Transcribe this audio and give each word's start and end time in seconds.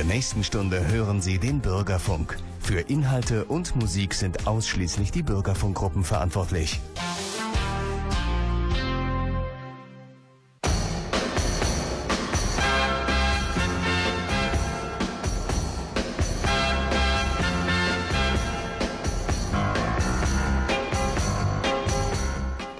der 0.00 0.06
nächsten 0.06 0.42
Stunde 0.42 0.88
hören 0.88 1.20
Sie 1.20 1.38
den 1.38 1.60
Bürgerfunk. 1.60 2.38
Für 2.58 2.80
Inhalte 2.80 3.44
und 3.44 3.76
Musik 3.76 4.14
sind 4.14 4.46
ausschließlich 4.46 5.10
die 5.10 5.22
Bürgerfunkgruppen 5.22 6.04
verantwortlich. 6.04 6.80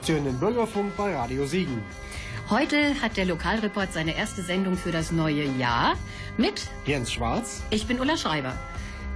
Sie 0.00 0.14
hören 0.14 0.25
den 0.25 0.39
Bürgerfunk 0.39 0.96
bei 0.96 1.14
Radio 1.14 1.45
Siegen. 1.45 1.82
Heute 2.48 2.95
hat 3.02 3.18
der 3.18 3.27
Lokalreport 3.27 3.93
seine 3.93 4.16
erste 4.16 4.43
Sendung 4.43 4.79
für 4.79 4.91
das 4.91 5.12
neue 5.12 5.45
Jahr 5.45 5.96
mit 6.37 6.69
Jens 6.87 7.12
Schwarz. 7.12 7.62
Ich 7.70 7.87
bin 7.87 8.01
Ulla 8.01 8.16
Schreiber. 8.16 8.55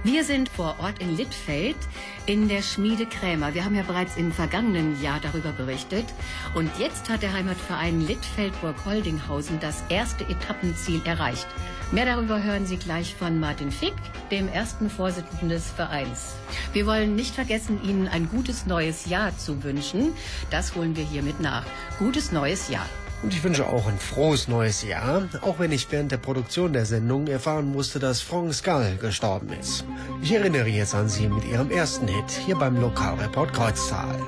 Wir 0.05 0.23
sind 0.23 0.49
vor 0.49 0.75
Ort 0.79 0.99
in 0.99 1.17
Littfeld 1.17 1.77
in 2.27 2.47
der 2.47 2.61
Schmiede 2.61 3.07
Krämer. 3.07 3.55
Wir 3.55 3.65
haben 3.65 3.73
ja 3.75 3.81
bereits 3.81 4.17
im 4.17 4.31
vergangenen 4.31 5.01
Jahr 5.01 5.19
darüber 5.19 5.51
berichtet. 5.51 6.05
Und 6.53 6.69
jetzt 6.77 7.09
hat 7.09 7.23
der 7.23 7.33
Heimatverein 7.33 8.05
Littfeld-Burg-Holdinghausen 8.05 9.59
das 9.59 9.83
erste 9.89 10.23
Etappenziel 10.25 11.01
erreicht. 11.05 11.47
Mehr 11.91 12.05
darüber 12.05 12.43
hören 12.43 12.67
Sie 12.67 12.77
gleich 12.77 13.15
von 13.15 13.39
Martin 13.39 13.71
Fick, 13.71 13.95
dem 14.29 14.47
ersten 14.47 14.91
Vorsitzenden 14.91 15.49
des 15.49 15.71
Vereins. 15.71 16.35
Wir 16.71 16.85
wollen 16.85 17.15
nicht 17.15 17.33
vergessen, 17.33 17.79
Ihnen 17.83 18.07
ein 18.07 18.29
gutes 18.29 18.67
neues 18.67 19.07
Jahr 19.07 19.35
zu 19.35 19.63
wünschen. 19.63 20.13
Das 20.51 20.75
holen 20.75 20.95
wir 20.95 21.03
hiermit 21.03 21.39
nach. 21.39 21.65
Gutes 21.97 22.31
neues 22.31 22.69
Jahr. 22.69 22.85
Und 23.25 23.33
ich 23.33 23.43
wünsche 23.43 23.67
auch 23.67 23.87
ein 23.87 23.97
frohes 23.97 24.47
neues 24.47 24.83
Jahr, 24.83 25.27
auch 25.41 25.57
wenn 25.57 25.71
ich 25.71 25.91
während 25.91 26.11
der 26.11 26.17
Produktion 26.17 26.73
der 26.73 26.85
Sendung 26.85 27.25
erfahren 27.25 27.71
musste, 27.71 27.97
dass 27.97 28.21
Frank 28.21 28.53
Skull 28.53 28.99
gestorben 29.01 29.49
ist. 29.59 29.83
Ich 30.21 30.31
erinnere 30.31 30.67
jetzt 30.67 30.93
an 30.93 31.09
Sie 31.09 31.27
mit 31.27 31.43
Ihrem 31.43 31.71
ersten 31.71 32.07
Hit 32.07 32.29
hier 32.45 32.55
beim 32.55 32.79
Lokalreport 32.79 33.51
Kreuztal. 33.51 34.19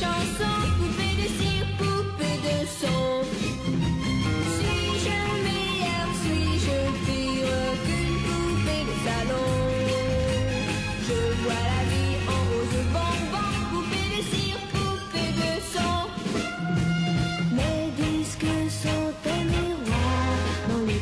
chansons 0.00 0.59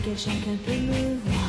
i 0.06 0.41
can't 0.41 0.64
be 0.64 0.80
moving. 0.80 1.47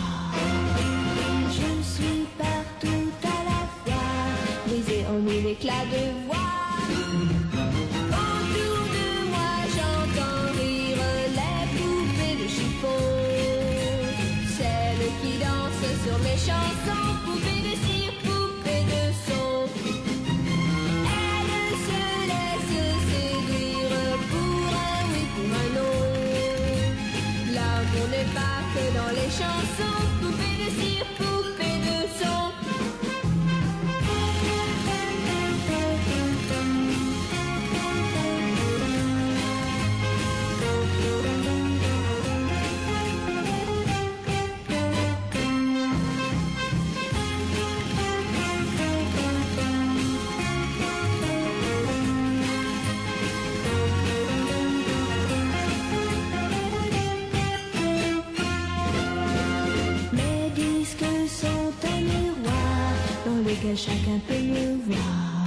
Chacun 63.75 64.19
peut 64.27 64.33
me 64.33 64.83
voir. 64.85 65.45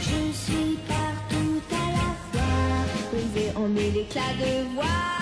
Je 0.00 0.32
suis 0.32 0.78
partout 0.88 1.60
à 1.70 1.90
la 1.92 2.14
fois, 2.30 3.10
brisé 3.12 3.50
en 3.56 3.68
mille 3.68 3.96
éclats 3.96 4.34
de 4.38 4.74
voix. 4.74 5.13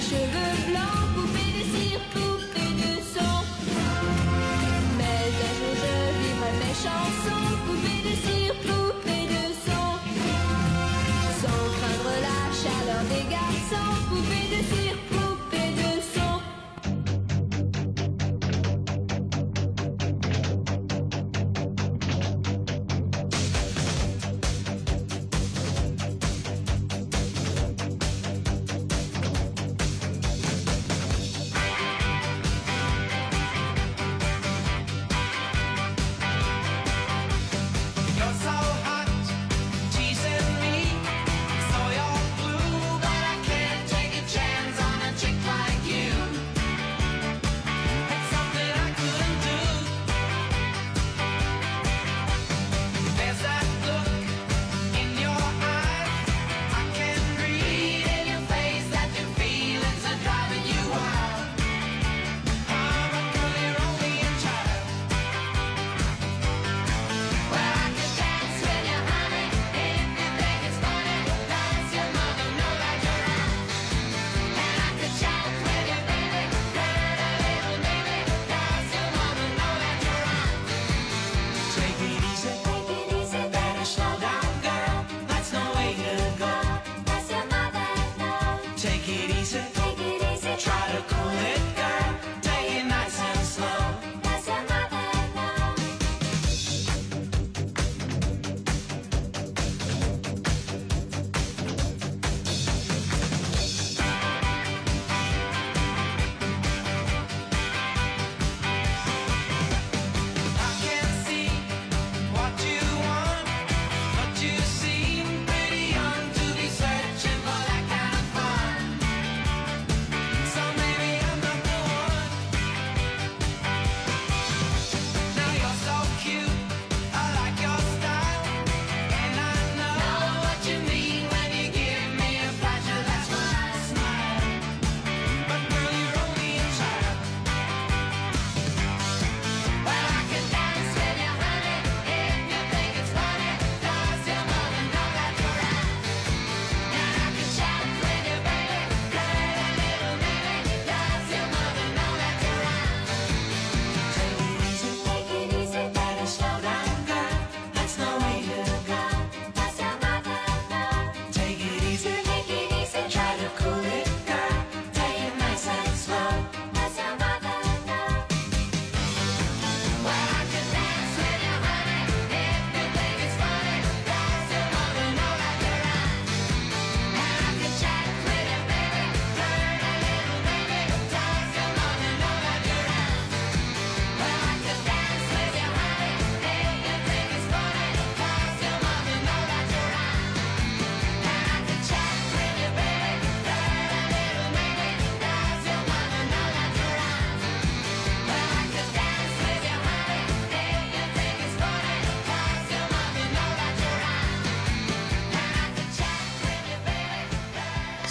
sugar 0.00 0.56
blow. 0.66 0.89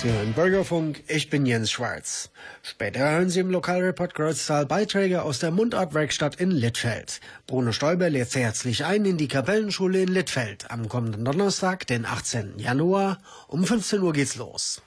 Sie 0.01 0.09
hören 0.09 0.31
Bürgerfunk, 0.31 1.03
ich 1.09 1.29
bin 1.29 1.45
Jens 1.45 1.71
Schwarz. 1.71 2.29
Später 2.63 3.01
hören 3.01 3.29
Sie 3.29 3.41
im 3.41 3.51
Lokalreport 3.51 4.13
Kreuztal 4.13 4.65
Beiträge 4.65 5.23
aus 5.23 5.39
der 5.39 5.51
Mundartwerkstatt 5.51 6.35
in 6.35 6.51
Littfeld. 6.51 7.19
Bruno 7.47 7.73
Stoiber 7.73 8.09
lädt 8.09 8.31
Sie 8.31 8.39
herzlich 8.39 8.85
ein 8.85 9.03
in 9.03 9.17
die 9.17 9.27
Kapellenschule 9.27 10.01
in 10.01 10.07
Littfeld. 10.07 10.71
Am 10.71 10.87
kommenden 10.87 11.25
Donnerstag, 11.25 11.85
den 11.85 12.05
18. 12.05 12.59
Januar, 12.59 13.17
um 13.49 13.65
15 13.65 14.01
Uhr 14.01 14.13
geht's 14.13 14.37
los. 14.37 14.81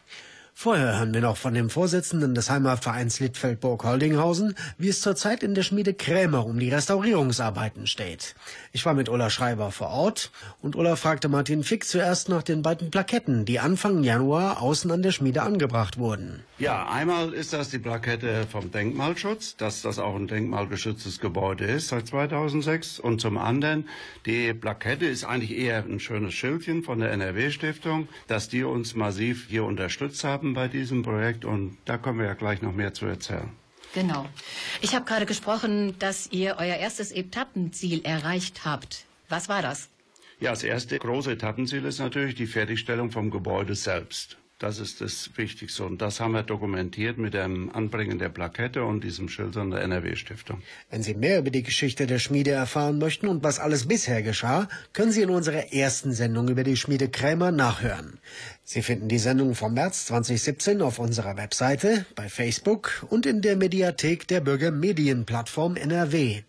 Vorher 0.55 0.99
hören 0.99 1.15
wir 1.15 1.23
noch 1.23 1.39
von 1.39 1.55
dem 1.55 1.71
Vorsitzenden 1.71 2.35
des 2.35 2.51
Heimatvereins 2.51 3.19
Littfeldburg-Holdinghausen, 3.21 4.55
wie 4.79 4.91
es 4.91 5.01
zurzeit 5.01 5.43
in 5.43 5.55
der 5.55 5.63
Schmiede 5.63 5.95
Krämer 5.95 6.47
um 6.47 6.59
die 6.59 6.69
Restaurierungsarbeiten 6.69 7.87
steht. 7.87 8.37
Ich 8.71 8.85
war 8.85 8.95
mit 8.95 9.09
Ulla 9.09 9.29
Schreiber 9.31 9.73
vor 9.73 9.89
Ort 9.89 10.31
und 10.61 10.77
Ulla 10.77 10.95
fragte 10.97 11.29
Martin 11.29 11.65
Fick 11.65 11.85
zuerst 11.85 12.29
nach 12.29 12.43
den 12.43 12.63
beiden 12.63 12.91
Plaketten, 12.91 13.45
die 13.45 13.59
Anfang 13.59 14.05
Januar 14.05 14.63
außen 14.63 14.91
an 14.91 15.03
der 15.03 15.11
Schmiede 15.11 15.43
angebracht 15.43 15.99
wurden. 15.99 16.45
Ja, 16.59 16.87
einmal 16.87 17.33
ist 17.33 17.53
das 17.53 17.71
die 17.71 17.81
Plakette 17.81 18.47
vom 18.49 18.71
Denkmalschutz, 18.71 19.57
dass 19.57 19.83
das 19.83 19.99
auch 19.99 20.15
ein 20.15 20.29
denkmalgeschütztes 20.29 21.19
Gebäude 21.19 21.65
ist 21.65 21.89
seit 21.89 22.07
2006. 22.07 23.01
Und 23.01 23.21
zum 23.21 23.37
anderen, 23.37 23.89
die 24.27 24.55
Plakette 24.55 25.07
ist 25.07 25.25
eigentlich 25.25 25.59
eher 25.59 25.79
ein 25.79 25.99
schönes 25.99 26.35
Schildchen 26.35 26.85
von 26.85 27.01
der 27.01 27.11
NRW-Stiftung, 27.11 28.07
dass 28.29 28.49
die 28.49 28.63
uns 28.63 28.95
massiv 28.95 29.47
hier 29.49 29.65
unterstützt 29.65 30.23
haben 30.23 30.42
bei 30.43 30.69
diesem 30.69 31.03
Projekt. 31.03 31.45
Und 31.45 31.79
da 31.85 31.99
können 31.99 32.19
wir 32.19 32.27
ja 32.27 32.35
gleich 32.35 32.63
noch 32.63 32.73
mehr 32.73 32.93
zu 32.93 33.07
erzählen. 33.07 33.51
Genau. 33.95 34.27
Ich 34.81 34.95
habe 34.95 35.05
gerade 35.05 35.27
gesprochen, 35.27 35.95
dass 35.99 36.29
ihr 36.33 36.57
euer 36.59 36.77
erstes 36.77 37.13
Etappenziel 37.13 38.05
erreicht 38.05 38.65
habt. 38.65 39.05
Was 39.29 39.49
war 39.49 39.63
das? 39.63 39.89
Ja, 40.41 40.51
das 40.51 40.65
erste 40.65 40.99
große 40.99 41.33
Etappenziel 41.33 41.85
ist 41.85 42.01
natürlich 42.01 42.35
die 42.35 42.47
Fertigstellung 42.47 43.11
vom 43.11 43.31
Gebäude 43.31 43.75
selbst. 43.75 44.39
Das 44.63 44.79
ist 44.79 45.01
das 45.01 45.31
Wichtigste. 45.37 45.85
Und 45.85 46.01
das 46.01 46.21
haben 46.21 46.35
wir 46.35 46.45
dokumentiert 46.45 47.19
mit 47.19 47.35
dem 47.35 47.75
Anbringen 47.75 48.21
der 48.21 48.29
Plakette 48.29 48.85
und 48.85 49.03
diesem 49.03 49.29
Schild 49.29 49.57
an 49.57 49.73
der 49.73 49.83
NRW-Stiftung. 49.83 50.63
Wenn 50.89 51.03
Sie 51.03 51.15
mehr 51.15 51.41
über 51.41 51.51
die 51.51 51.65
Geschichte 51.65 52.07
der 52.07 52.21
Schmiede 52.21 52.53
erfahren 52.53 52.99
möchten 52.99 53.27
und 53.27 53.43
was 53.43 53.59
alles 53.59 53.89
bisher 53.89 54.23
geschah, 54.23 54.69
können 54.93 55.11
Sie 55.11 55.23
in 55.23 55.31
unserer 55.31 55.73
ersten 55.73 56.13
Sendung 56.13 56.49
über 56.49 56.63
die 56.63 56.77
Schmiede 56.77 57.09
Krämer 57.09 57.51
nachhören. 57.51 58.21
Sie 58.73 58.81
finden 58.81 59.09
die 59.09 59.19
Sendung 59.19 59.55
vom 59.55 59.75
März 59.75 60.07
2017 60.07 60.81
auf 60.81 60.99
unserer 60.99 61.37
Webseite, 61.37 62.07
bei 62.15 62.31
Facebook 62.31 63.07
und 63.11 63.27
in 63.27 63.43
der 63.43 63.55
Mediathek 63.55 64.27
der 64.27 64.41
Bürgermedienplattform 64.41 65.77
NRW. 65.77 66.41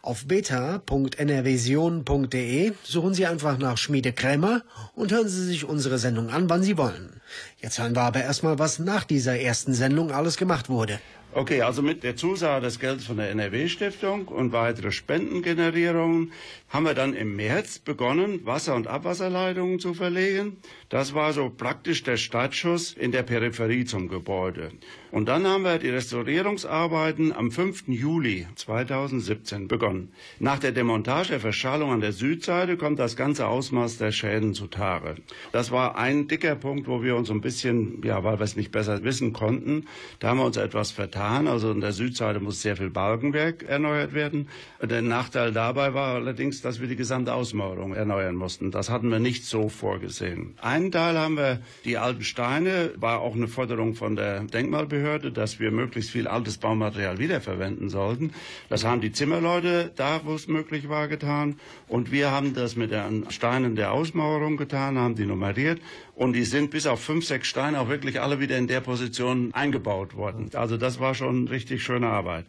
Auf 0.00 0.24
beta.nrvision.de 0.24 2.72
suchen 2.82 3.12
Sie 3.12 3.26
einfach 3.26 3.58
nach 3.58 3.76
Schmiede 3.76 4.14
Krämer 4.14 4.62
und 4.94 5.12
hören 5.12 5.28
Sie 5.28 5.44
sich 5.44 5.66
unsere 5.66 5.98
Sendung 5.98 6.30
an, 6.30 6.48
wann 6.48 6.62
Sie 6.62 6.78
wollen. 6.78 7.20
Jetzt 7.60 7.78
hören 7.78 7.94
wir 7.94 8.04
aber 8.04 8.22
erstmal, 8.22 8.58
was 8.58 8.78
nach 8.78 9.04
dieser 9.04 9.38
ersten 9.38 9.74
Sendung 9.74 10.12
alles 10.12 10.38
gemacht 10.38 10.70
wurde. 10.70 10.98
Okay, 11.36 11.60
also 11.60 11.82
mit 11.82 12.02
der 12.02 12.16
Zusage 12.16 12.64
des 12.64 12.80
Geldes 12.80 13.04
von 13.04 13.18
der 13.18 13.28
NRW-Stiftung 13.28 14.28
und 14.28 14.52
weitere 14.52 14.90
Spendengenerierungen 14.90 16.32
haben 16.70 16.86
wir 16.86 16.94
dann 16.94 17.12
im 17.12 17.36
März 17.36 17.78
begonnen, 17.78 18.46
Wasser- 18.46 18.74
und 18.74 18.86
Abwasserleitungen 18.86 19.78
zu 19.78 19.92
verlegen. 19.92 20.56
Das 20.88 21.12
war 21.12 21.34
so 21.34 21.50
praktisch 21.50 22.02
der 22.04 22.16
Startschuss 22.16 22.94
in 22.94 23.12
der 23.12 23.22
Peripherie 23.22 23.84
zum 23.84 24.08
Gebäude. 24.08 24.70
Und 25.10 25.28
dann 25.28 25.46
haben 25.46 25.62
wir 25.64 25.78
die 25.78 25.90
Restaurierungsarbeiten 25.90 27.34
am 27.34 27.50
5. 27.50 27.88
Juli 27.88 28.46
2017 28.54 29.68
begonnen. 29.68 30.12
Nach 30.38 30.58
der 30.58 30.72
Demontage 30.72 31.30
der 31.30 31.40
Verschallung 31.40 31.92
an 31.92 32.00
der 32.00 32.12
Südseite 32.12 32.78
kommt 32.78 32.98
das 32.98 33.14
ganze 33.14 33.46
Ausmaß 33.46 33.98
der 33.98 34.10
Schäden 34.10 34.54
zutage. 34.54 35.16
Das 35.52 35.70
war 35.70 35.96
ein 35.98 36.28
dicker 36.28 36.56
Punkt, 36.56 36.88
wo 36.88 37.02
wir 37.02 37.14
uns 37.14 37.30
ein 37.30 37.42
bisschen, 37.42 38.02
ja, 38.04 38.24
weil 38.24 38.38
wir 38.38 38.44
es 38.44 38.56
nicht 38.56 38.72
besser 38.72 39.04
wissen 39.04 39.32
konnten, 39.34 39.84
da 40.18 40.28
haben 40.28 40.38
wir 40.38 40.46
uns 40.46 40.56
etwas 40.56 40.92
vertan. 40.92 41.25
Also 41.26 41.72
an 41.72 41.80
der 41.80 41.92
Südseite 41.92 42.38
muss 42.38 42.62
sehr 42.62 42.76
viel 42.76 42.90
Balkenwerk 42.90 43.64
erneuert 43.64 44.14
werden. 44.14 44.48
Der 44.80 45.02
Nachteil 45.02 45.52
dabei 45.52 45.92
war 45.92 46.14
allerdings, 46.14 46.62
dass 46.62 46.80
wir 46.80 46.86
die 46.86 46.94
gesamte 46.94 47.34
Ausmauerung 47.34 47.94
erneuern 47.94 48.36
mussten. 48.36 48.70
Das 48.70 48.90
hatten 48.90 49.10
wir 49.10 49.18
nicht 49.18 49.44
so 49.44 49.68
vorgesehen. 49.68 50.54
Einen 50.62 50.92
Teil 50.92 51.18
haben 51.18 51.36
wir 51.36 51.60
die 51.84 51.98
alten 51.98 52.22
Steine, 52.22 52.92
war 52.96 53.20
auch 53.20 53.34
eine 53.34 53.48
Forderung 53.48 53.94
von 53.94 54.14
der 54.14 54.44
Denkmalbehörde, 54.44 55.32
dass 55.32 55.58
wir 55.58 55.72
möglichst 55.72 56.10
viel 56.10 56.28
altes 56.28 56.58
Baumaterial 56.58 57.18
wiederverwenden 57.18 57.88
sollten. 57.88 58.32
Das 58.68 58.84
haben 58.84 59.00
die 59.00 59.10
Zimmerleute 59.10 59.90
da, 59.96 60.20
wo 60.24 60.34
es 60.34 60.46
möglich 60.46 60.88
war, 60.88 61.08
getan. 61.08 61.58
Und 61.88 62.12
wir 62.12 62.30
haben 62.30 62.54
das 62.54 62.76
mit 62.76 62.92
den 62.92 63.30
Steinen 63.30 63.74
der 63.74 63.92
Ausmauerung 63.92 64.56
getan, 64.56 64.96
haben 64.96 65.16
die 65.16 65.26
nummeriert. 65.26 65.80
Und 66.14 66.32
die 66.32 66.44
sind 66.44 66.70
bis 66.70 66.86
auf 66.86 67.02
fünf, 67.02 67.26
sechs 67.26 67.48
Steine 67.48 67.78
auch 67.78 67.88
wirklich 67.88 68.22
alle 68.22 68.40
wieder 68.40 68.56
in 68.56 68.68
der 68.68 68.80
Position 68.80 69.52
eingebaut 69.52 70.16
worden. 70.16 70.50
Also 70.54 70.78
das 70.78 70.98
war 70.98 71.14
schon 71.16 71.48
richtig 71.48 71.82
schöne 71.82 72.08
Arbeit. 72.08 72.46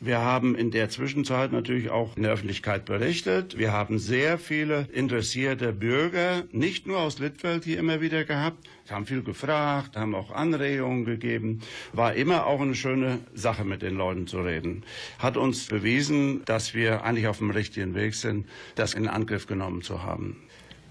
Wir 0.00 0.18
haben 0.18 0.54
in 0.54 0.70
der 0.70 0.90
Zwischenzeit 0.90 1.52
natürlich 1.52 1.90
auch 1.90 2.16
in 2.16 2.24
der 2.24 2.32
Öffentlichkeit 2.32 2.84
berichtet. 2.84 3.56
Wir 3.56 3.72
haben 3.72 3.98
sehr 3.98 4.38
viele 4.38 4.88
interessierte 4.92 5.72
Bürger, 5.72 6.44
nicht 6.52 6.86
nur 6.86 6.98
aus 6.98 7.18
Littfeld 7.18 7.64
hier 7.64 7.78
immer 7.78 8.00
wieder 8.00 8.24
gehabt, 8.24 8.66
haben 8.90 9.06
viel 9.06 9.22
gefragt, 9.22 9.96
haben 9.96 10.14
auch 10.14 10.30
Anregungen 10.30 11.04
gegeben. 11.04 11.60
War 11.92 12.14
immer 12.14 12.46
auch 12.46 12.60
eine 12.60 12.74
schöne 12.74 13.20
Sache, 13.34 13.64
mit 13.64 13.82
den 13.82 13.96
Leuten 13.96 14.26
zu 14.26 14.40
reden. 14.40 14.84
Hat 15.18 15.36
uns 15.36 15.66
bewiesen, 15.66 16.44
dass 16.44 16.74
wir 16.74 17.04
eigentlich 17.04 17.26
auf 17.28 17.38
dem 17.38 17.50
richtigen 17.50 17.94
Weg 17.94 18.14
sind, 18.14 18.46
das 18.74 18.94
in 18.94 19.08
Angriff 19.08 19.46
genommen 19.46 19.82
zu 19.82 20.02
haben. 20.02 20.36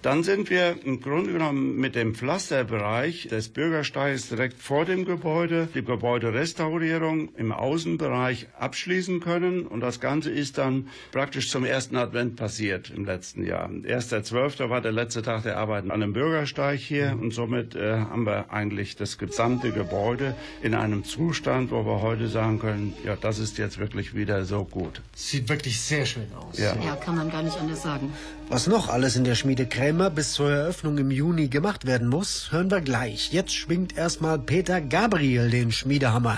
Dann 0.05 0.21
sind 0.21 0.51
wir 0.51 0.75
im 0.85 1.01
Grunde 1.01 1.31
genommen 1.31 1.77
mit 1.77 1.95
dem 1.95 2.13
Pflasterbereich 2.13 3.27
des 3.27 3.49
Bürgersteigs 3.49 4.29
direkt 4.29 4.61
vor 4.61 4.85
dem 4.85 5.03
Gebäude 5.03 5.67
die 5.73 5.83
Gebäuderestaurierung 5.83 7.33
im 7.33 7.51
Außenbereich 7.51 8.45
abschließen 8.59 9.19
können. 9.19 9.65
Und 9.65 9.79
das 9.79 9.99
Ganze 9.99 10.29
ist 10.29 10.59
dann 10.59 10.89
praktisch 11.11 11.49
zum 11.49 11.65
ersten 11.65 11.95
Advent 11.95 12.35
passiert 12.35 12.91
im 12.95 13.05
letzten 13.05 13.47
Jahr. 13.47 13.67
1.12. 13.67 14.69
war 14.69 14.79
der 14.79 14.91
letzte 14.91 15.23
Tag 15.23 15.41
der 15.41 15.57
Arbeiten 15.57 15.89
an 15.89 16.01
dem 16.01 16.13
Bürgersteig 16.13 16.79
hier. 16.79 17.17
Und 17.19 17.33
somit 17.33 17.73
äh, 17.73 17.93
haben 17.97 18.27
wir 18.27 18.51
eigentlich 18.53 18.95
das 18.97 19.17
gesamte 19.17 19.71
Gebäude 19.71 20.35
in 20.61 20.75
einem 20.75 21.03
Zustand, 21.03 21.71
wo 21.71 21.83
wir 21.83 22.03
heute 22.03 22.27
sagen 22.27 22.59
können, 22.59 22.93
ja, 23.03 23.15
das 23.19 23.39
ist 23.39 23.57
jetzt 23.57 23.79
wirklich 23.79 24.13
wieder 24.13 24.45
so 24.45 24.65
gut. 24.65 25.01
Sieht 25.15 25.49
wirklich 25.49 25.81
sehr 25.81 26.05
schön 26.05 26.27
aus. 26.37 26.59
Ja. 26.59 26.75
Ja, 26.85 26.95
kann 26.95 27.15
man 27.15 27.31
gar 27.31 27.41
nicht 27.41 27.57
anders 27.57 27.81
sagen. 27.81 28.13
Was 28.49 28.67
noch 28.67 28.89
alles 28.89 29.15
in 29.15 29.23
der 29.23 29.33
Schmiede 29.33 29.65
Krämer 29.65 29.94
bis 29.95 30.33
zur 30.33 30.51
Eröffnung 30.51 30.97
im 30.97 31.09
Juni 31.09 31.47
gemacht 31.47 31.85
werden 31.85 32.07
muss, 32.07 32.51
hören 32.51 32.69
wir 32.69 32.81
gleich. 32.81 33.31
Jetzt 33.31 33.53
schwingt 33.53 33.97
erstmal 33.97 34.37
Peter 34.37 34.81
Gabriel 34.81 35.49
den 35.49 35.71
Schmiedehammer. 35.71 36.37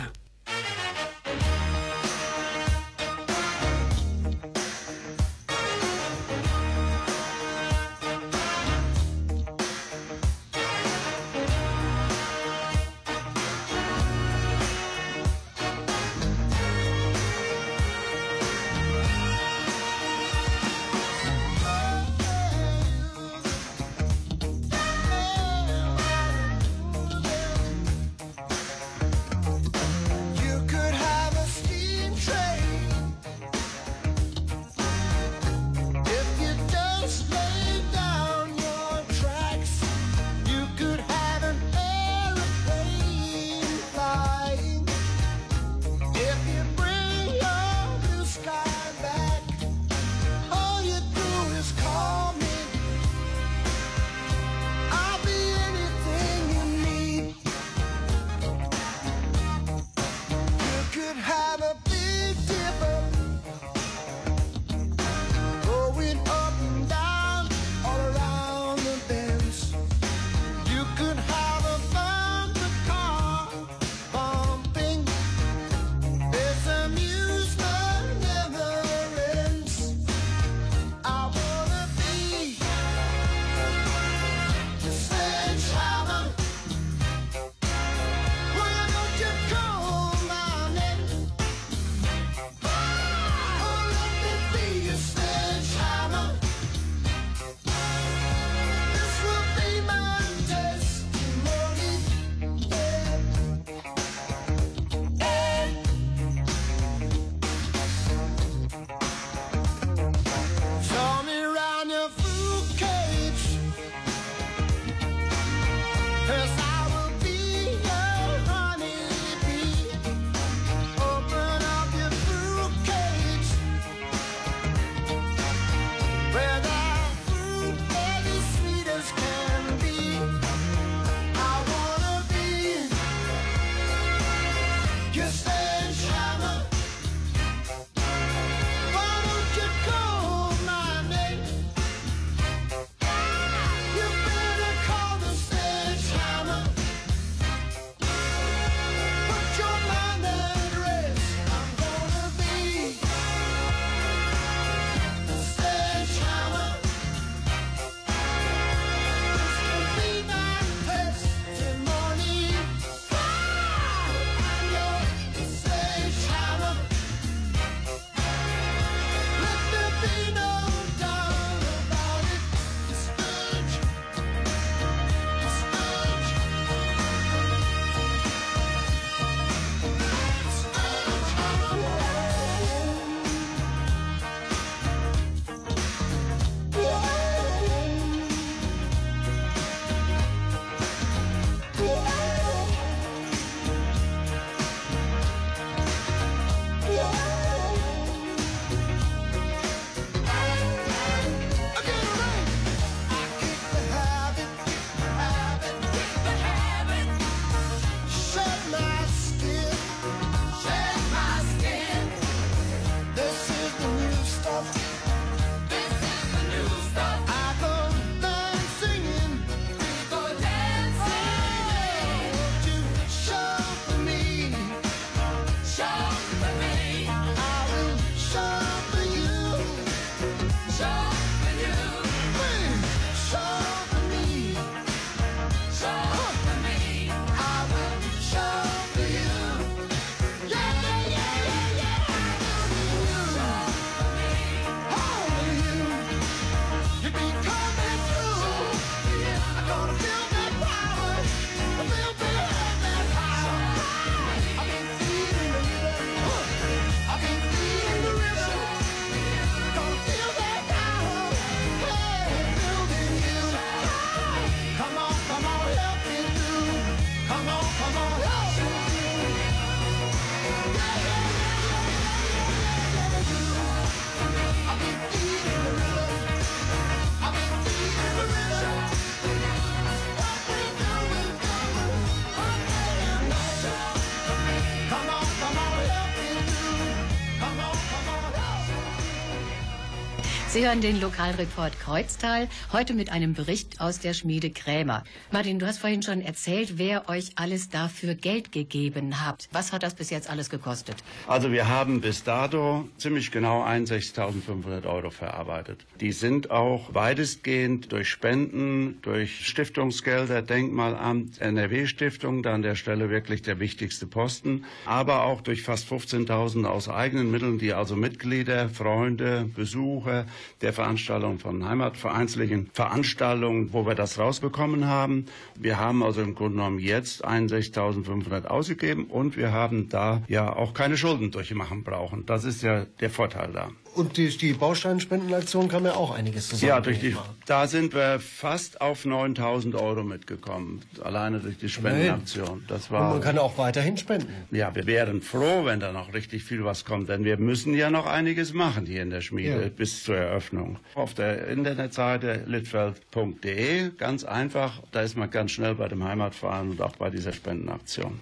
Sie 290.57 290.65
hören 290.65 290.81
den 290.81 290.99
Lokalreport 290.99 291.79
Kreuztal, 291.79 292.47
heute 292.73 292.95
mit 292.95 293.11
einem 293.11 293.35
Bericht 293.35 293.79
aus 293.79 293.99
der 293.99 294.15
Schmiede 294.15 294.49
Krämer. 294.49 295.03
Martin, 295.31 295.59
du 295.59 295.67
hast 295.67 295.77
vorhin 295.77 296.01
schon 296.01 296.19
erzählt, 296.19 296.79
wer 296.79 297.07
euch 297.09 297.29
alles 297.35 297.69
dafür 297.69 298.15
Geld 298.15 298.51
gegeben 298.51 299.23
hat. 299.23 299.49
Was 299.51 299.71
hat 299.71 299.83
das 299.83 299.93
bis 299.93 300.09
jetzt 300.09 300.27
alles 300.27 300.49
gekostet? 300.49 300.95
Also 301.27 301.51
wir 301.51 301.67
haben 301.67 302.01
bis 302.01 302.23
dato 302.23 302.89
ziemlich 302.97 303.29
genau 303.29 303.63
61.500 303.63 304.87
Euro 304.87 305.11
verarbeitet. 305.11 305.85
Die 306.01 306.11
sind 306.11 306.49
auch 306.49 306.91
weitestgehend 306.91 307.91
durch 307.91 308.09
Spenden, 308.09 308.97
durch 309.03 309.45
Stiftungsgelder, 309.45 310.41
Denkmalamt, 310.41 311.39
NRW-Stiftung, 311.39 312.41
da 312.41 312.55
an 312.55 312.63
der 312.63 312.73
Stelle 312.73 313.11
wirklich 313.11 313.43
der 313.43 313.59
wichtigste 313.59 314.07
Posten, 314.07 314.65
aber 314.87 315.21
auch 315.21 315.41
durch 315.41 315.61
fast 315.61 315.87
15.000 315.87 316.65
aus 316.65 316.89
eigenen 316.89 317.29
Mitteln, 317.29 317.59
die 317.59 317.73
also 317.73 317.95
Mitglieder, 317.95 318.69
Freunde, 318.69 319.47
Besucher, 319.55 320.25
der 320.62 320.74
Veranstaltung 320.74 321.39
von 321.39 321.68
heimatvereinslichen 321.68 322.70
Veranstaltungen, 322.74 323.74
wo 323.74 323.86
wir 323.86 323.96
das 323.96 324.18
rausbekommen 324.20 324.86
haben. 324.88 325.25
Wir 325.56 325.80
haben 325.80 326.04
also 326.04 326.22
im 326.22 326.36
Grunde 326.36 326.58
genommen 326.58 326.80
jetzt 326.80 327.25
61.500 327.25 328.46
ausgegeben 328.46 329.06
und 329.06 329.38
wir 329.38 329.51
haben 329.51 329.89
da 329.89 330.22
ja 330.27 330.51
auch 330.56 330.74
keine 330.74 330.98
Schulden 330.98 331.32
durchmachen 331.32 331.84
brauchen. 331.84 332.25
Das 332.25 332.44
ist 332.44 332.62
ja 332.63 332.86
der 333.00 333.10
Vorteil 333.10 333.51
da. 333.54 333.70
Und 333.98 334.16
durch 334.18 334.38
die 334.38 334.54
Bausteinspendenaktion 334.54 335.68
kam 335.70 335.86
ja 335.86 335.96
auch 335.96 336.12
einiges 336.12 336.50
zusammen. 336.50 336.70
Ja, 336.70 336.80
durch 336.82 337.00
die, 337.00 337.16
da 337.48 337.66
sind 337.68 337.94
wir 337.96 338.20
fast 338.20 338.80
auf 338.80 339.06
9000 339.06 339.74
Euro 339.75 340.04
mitgekommen. 340.04 340.82
Alleine 341.04 341.39
durch 341.39 341.58
die 341.58 341.68
Spendenaktion. 341.70 342.63
Das 342.68 342.92
war, 342.92 343.01
Und 343.08 343.10
man 343.16 343.22
kann 343.22 343.38
auch 343.39 343.58
weiterhin 343.58 343.98
spenden. 343.98 344.32
Ja, 344.51 344.74
wir 344.75 344.86
wären 344.86 345.22
froh, 345.22 345.66
wenn 345.66 345.80
da 345.80 345.92
noch 345.92 346.13
richtig 346.13 346.44
viel 346.44 346.63
was 346.63 346.86
kommt, 346.86 347.10
denn 347.10 347.24
wir 347.24 347.38
müssen 347.38 347.74
ja 347.74 347.89
noch 347.89 348.06
einiges 348.06 348.54
machen 348.54 348.86
hier 348.86 349.01
in 349.01 349.10
der 349.10 349.22
Schmiede 349.22 349.63
Ja. 349.63 349.70
bis 349.70 350.04
zur 350.04 350.16
Eröffnung. 350.18 350.77
Auf 350.96 351.13
der 351.16 351.48
Internetseite 351.48 352.44
litfeld.de, 352.46 353.92
ganz 353.98 354.24
einfach, 354.24 354.82
da 354.92 355.01
ist 355.01 355.18
man 355.18 355.30
ganz 355.32 355.51
schnell 355.51 355.75
bei 355.75 355.88
dem 355.88 356.04
Heimatverein 356.04 356.70
und 356.70 356.82
auch 356.82 356.96
bei 356.96 357.10
dieser 357.10 357.34
Spendenaktion. 357.34 358.20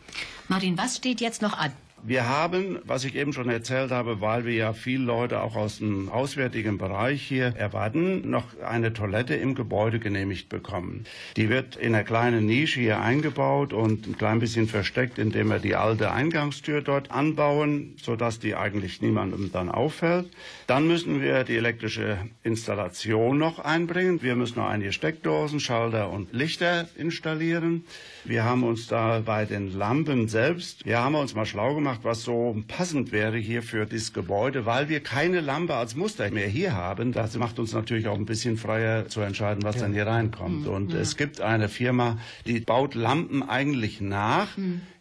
Martin, 0.47 0.77
was 0.77 0.97
steht 0.97 1.21
jetzt 1.21 1.41
noch 1.41 1.57
an? 1.57 1.71
Wir 2.07 2.29
haben, 2.29 2.77
was 2.83 3.03
ich 3.03 3.15
eben 3.15 3.33
schon 3.33 3.49
erzählt 3.49 3.89
habe, 3.89 4.21
weil 4.21 4.45
wir 4.45 4.53
ja 4.53 4.73
viele 4.73 5.03
Leute 5.03 5.41
auch 5.41 5.55
aus 5.55 5.79
dem 5.79 6.09
auswärtigen 6.09 6.77
Bereich 6.77 7.23
hier 7.23 7.55
erwarten, 7.57 8.29
noch 8.29 8.59
eine 8.59 8.93
Toilette 8.93 9.33
im 9.33 9.55
Gebäude 9.55 9.97
genehmigt 9.97 10.47
bekommen. 10.47 11.05
Die 11.35 11.49
wird 11.49 11.75
in 11.75 11.95
einer 11.95 12.03
kleinen 12.03 12.45
Nische 12.45 12.79
hier 12.79 13.01
eingebaut 13.01 13.73
und 13.73 14.05
ein 14.05 14.19
klein 14.19 14.37
bisschen 14.37 14.67
versteckt, 14.67 15.17
indem 15.17 15.49
wir 15.49 15.57
die 15.57 15.75
alte 15.75 16.11
Eingangstür 16.11 16.83
dort 16.83 17.09
anbauen, 17.09 17.95
sodass 17.99 18.37
die 18.37 18.53
eigentlich 18.53 19.01
niemandem 19.01 19.51
dann 19.51 19.69
auffällt. 19.69 20.29
Dann 20.67 20.87
müssen 20.87 21.23
wir 21.23 21.43
die 21.43 21.57
elektrische 21.57 22.19
Installation 22.43 23.39
noch 23.39 23.57
einbringen. 23.57 24.21
Wir 24.21 24.35
müssen 24.35 24.59
noch 24.59 24.69
einige 24.69 24.93
Steckdosen, 24.93 25.59
Schalter 25.59 26.11
und 26.11 26.33
Lichter 26.33 26.87
installieren. 26.95 27.83
Wir 28.25 28.43
haben 28.43 28.63
uns 28.63 28.85
da 28.85 29.23
bei 29.25 29.45
den 29.45 29.75
Lampen 29.75 30.27
selbst, 30.27 30.85
wir 30.85 30.99
haben 30.99 31.15
uns 31.15 31.33
mal 31.33 31.45
schlau 31.45 31.73
gemacht, 31.73 31.94
was 32.03 32.23
so 32.23 32.55
passend 32.67 33.11
wäre 33.11 33.37
hier 33.37 33.63
für 33.63 33.85
dieses 33.85 34.13
Gebäude, 34.13 34.65
weil 34.65 34.89
wir 34.89 35.01
keine 35.01 35.41
Lampe 35.41 35.75
als 35.75 35.95
Muster 35.95 36.29
mehr 36.31 36.47
hier 36.47 36.73
haben. 36.73 37.11
Das 37.11 37.37
macht 37.37 37.59
uns 37.59 37.73
natürlich 37.73 38.07
auch 38.07 38.17
ein 38.17 38.25
bisschen 38.25 38.57
freier 38.57 39.07
zu 39.07 39.21
entscheiden, 39.21 39.63
was 39.63 39.77
dann 39.77 39.93
hier 39.93 40.07
reinkommt. 40.07 40.67
Und 40.67 40.93
es 40.93 41.17
gibt 41.17 41.41
eine 41.41 41.69
Firma, 41.69 42.17
die 42.45 42.59
baut 42.59 42.95
Lampen 42.95 43.43
eigentlich 43.43 44.01
nach 44.01 44.49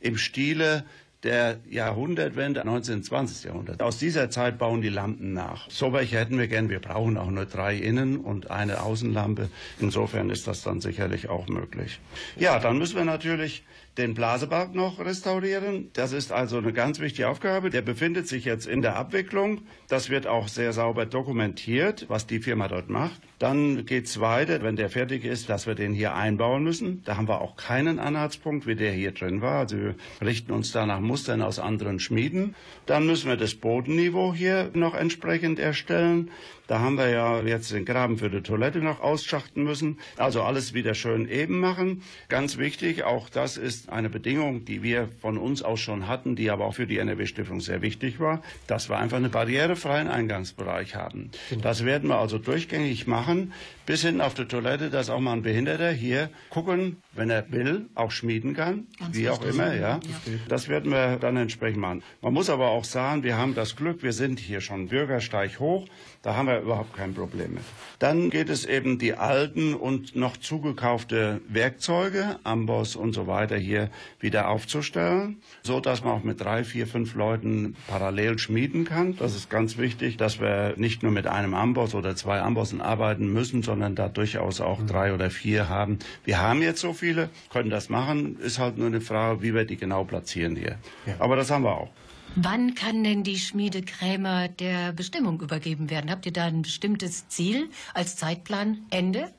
im 0.01 0.17
Stile 0.19 0.85
der 1.25 1.59
Jahrhundertwende, 1.71 2.63
19. 2.65 3.03
20. 3.03 3.45
Jahrhundert. 3.45 3.83
Aus 3.83 3.99
dieser 3.99 4.31
Zeit 4.31 4.59
bauen 4.59 4.83
die 4.83 4.91
Lampen 4.91 5.33
nach. 5.33 5.69
So 5.71 5.93
welche 5.93 6.19
hätten 6.19 6.39
wir 6.39 6.49
gern. 6.49 6.69
Wir 6.69 6.81
brauchen 6.81 7.17
auch 7.17 7.31
nur 7.31 7.47
drei 7.47 7.77
Innen- 7.77 8.19
und 8.19 8.51
eine 8.51 8.83
Außenlampe. 8.83 9.49
Insofern 9.81 10.31
ist 10.31 10.47
das 10.47 10.63
dann 10.63 10.81
sicherlich 10.81 11.29
auch 11.29 11.49
möglich. 11.49 11.99
Ja, 12.37 12.59
dann 12.59 12.79
müssen 12.79 12.97
wir 12.97 13.05
natürlich 13.05 13.65
den 13.99 14.15
Blasebalg 14.15 14.75
noch 14.75 14.99
restaurieren. 14.99 15.91
Das 15.93 16.13
ist 16.13 16.33
also 16.33 16.59
eine 16.59 16.73
ganz 16.73 16.99
wichtige 16.99 17.29
Aufgabe. 17.29 17.71
Der 17.71 17.83
befindet 17.83 18.27
sich 18.27 18.45
jetzt 18.45 18.67
in 18.67 18.83
der 18.83 18.97
Abwicklung. 18.97 19.63
Das 19.89 20.11
wird 20.11 20.27
auch 20.27 20.49
sehr 20.49 20.73
sauber 20.73 21.07
dokumentiert, 21.07 22.07
was 22.09 22.27
die 22.27 22.41
Firma 22.41 22.67
dort 22.69 22.91
macht. 22.91 23.21
Dann 23.39 23.87
geht 23.87 24.07
es 24.07 24.21
weiter, 24.21 24.63
wenn 24.63 24.77
der 24.77 24.91
fertig 24.91 25.25
ist, 25.25 25.49
dass 25.49 25.67
wir 25.67 25.75
den 25.75 25.93
hier 25.93 26.15
einbauen 26.15 26.65
müssen. 26.65 27.03
Da 27.05 27.17
haben 27.17 27.29
wir 27.29 27.41
auch 27.41 27.57
keinen 27.57 27.99
Anhaltspunkt, 27.99 28.67
wie 28.67 28.75
der 28.75 28.93
hier 28.93 29.13
drin 29.13 29.43
war. 29.43 29.61
Also 29.61 29.77
wir 29.77 29.95
richten 30.21 30.53
uns 30.53 30.73
da 30.73 30.87
nach 30.87 31.01
Mustern 31.01 31.43
aus 31.43 31.59
anderen 31.59 32.01
Schmieden. 32.01 32.57
Dann 32.87 33.07
müssen 33.07 33.29
wir 33.29 33.37
das 33.37 33.55
Bodenniveau 33.55 34.35
hier 34.35 34.71
noch 34.75 34.95
entsprechend 34.95 35.59
erstellen. 35.59 36.31
Da 36.67 36.81
haben 36.81 36.97
wir 36.97 37.11
ja 37.11 37.43
jetzt 37.43 37.73
den 37.73 37.85
Graben 37.85 38.17
für 38.17 38.31
die 38.31 38.41
Toilette 38.41 38.79
noch 38.79 39.01
ausschachten 39.01 39.65
müssen. 39.65 39.99
Also 40.17 40.43
alles 40.43 40.73
wieder 40.73 40.95
schön 40.95 41.29
eben 41.29 41.61
machen. 41.61 42.03
Ganz 42.29 42.57
wichtig, 42.57 43.05
auch 43.05 43.29
das 43.29 43.57
ist 43.57 43.91
eine 43.91 44.09
Bedingung, 44.09 44.65
die 44.65 44.83
wir 44.83 45.09
von 45.21 45.37
uns 45.37 45.63
aus 45.63 45.81
schon 45.81 46.09
hatten, 46.09 46.37
die 46.37 46.51
aber 46.51 46.65
auch 46.65 46.75
für 46.75 46.87
die 46.87 46.99
NRW-Stiftung 46.99 47.61
sehr 47.61 47.83
wichtig 47.83 48.19
war, 48.19 48.43
dass 48.67 48.89
wir 48.89 48.99
einfach 48.99 49.19
einen 49.19 49.31
barrierefreien 49.31 50.09
Eingangsbereich 50.09 50.95
haben. 50.95 51.31
Genau. 51.51 51.63
Das 51.63 51.85
werden 51.85 52.09
wir 52.09 52.19
also 52.19 52.39
durchgängig 52.39 53.07
machen, 53.07 53.53
bis 53.87 54.03
hin 54.03 54.21
auf 54.21 54.33
die 54.33 54.47
Toilette, 54.47 54.89
dass 54.89 55.11
auch 55.11 55.21
mal 55.21 55.33
ein 55.33 55.43
Behinderter 55.43 55.91
hier 55.93 56.31
gucken, 56.49 56.97
wenn 57.13 57.29
er 57.29 57.51
will, 57.53 57.87
auch 57.95 58.11
schmieden 58.11 58.55
kann, 58.55 58.87
Ganz 58.99 59.17
wie 59.17 59.29
auch 59.29 59.45
immer, 59.45 59.75
ja. 59.75 59.81
ja. 59.81 60.01
Das 60.49 60.69
werden 60.69 60.91
wir 60.91 61.19
dann 61.19 61.37
entsprechend 61.37 61.81
machen. 61.81 62.03
Man 62.23 62.33
muss 62.33 62.49
aber 62.49 62.69
auch 62.69 62.85
sagen, 62.85 63.23
wir 63.23 63.37
haben 63.37 63.55
das 63.55 63.77
Glück, 63.77 64.03
wir 64.03 64.13
sind 64.13 64.39
hier 64.39 64.61
schon 64.61 64.89
Bürgersteig 64.89 65.61
hoch. 65.61 65.87
Da 66.25 66.37
haben 66.37 66.49
wir 66.49 66.59
überhaupt 66.61 66.97
kein 66.97 67.13
Problem 67.13 67.53
mit. 67.53 67.65
Dann 67.99 68.31
geht 68.31 68.49
es 68.49 68.65
eben 68.65 68.99
die 68.99 69.13
alten 69.13 69.75
und 69.75 70.17
noch 70.17 70.39
zugekaufte 70.39 71.43
Werkzeuge, 71.49 72.39
Amboss 72.45 72.97
und 72.97 73.13
so 73.13 73.27
weiter 73.27 73.59
hier 73.59 73.91
wieder 74.21 74.49
aufzustellen, 74.49 75.43
so 75.63 75.81
dass 75.81 76.03
man 76.03 76.15
auch 76.15 76.25
mit 76.25 76.41
drei, 76.41 76.65
vier, 76.65 76.87
fünf 76.87 77.15
Leuten 77.15 77.77
parallel 77.89 78.39
schmieden 78.39 78.87
kann. 78.87 79.15
Das 79.19 79.37
ist 79.37 79.51
ganz 79.51 79.77
wichtig, 79.77 80.17
dass 80.17 80.41
wir 80.41 80.73
nicht 80.79 81.03
nur 81.03 81.13
mit 81.13 81.27
einem 81.27 81.53
Amboss 81.53 81.95
oder 81.95 82.17
zwei 82.17 82.41
Ambossen 82.41 82.81
arbeiten 82.81 83.31
müssen, 83.31 83.63
sondern 83.63 83.95
da 83.95 84.09
durchaus 84.09 84.63
auch 84.63 84.79
mhm. 84.79 84.87
drei 84.87 85.13
oder 85.13 85.29
vier 85.29 85.69
haben. 85.69 85.99
Wir 86.25 86.41
haben 86.41 86.63
jetzt 86.63 86.81
so 86.81 86.95
viele, 86.95 87.29
können 87.53 87.69
das 87.69 87.91
machen, 87.91 88.39
ist 88.41 88.59
halt 88.59 88.79
nur 88.79 88.87
eine 88.87 89.03
Frage, 89.03 89.43
wie 89.43 89.55
wir 89.55 89.67
die 89.67 89.77
genau 89.77 90.05
platzieren 90.05 90.57
hier. 90.57 90.79
Ja. 91.05 91.17
Aber 91.19 91.37
das 91.37 91.51
haben 91.51 91.65
wir 91.65 91.77
auch. 91.77 91.91
Wann 92.37 92.75
kann 92.75 93.05
denn 93.05 93.23
die 93.23 93.39
Schmiede 93.39 93.83
Krämer 93.83 94.49
der 94.49 94.93
Bestimmung 94.93 95.41
übergeben 95.41 95.89
werden? 95.89 96.11
Habt 96.11 96.27
ihr 96.27 96.33
da 96.33 96.47
ein 96.47 96.63
bestimmtes 96.63 97.29
Ziel 97.29 97.69
als 97.95 98.17
Zeitplan 98.17 98.79
Ende? 98.91 99.31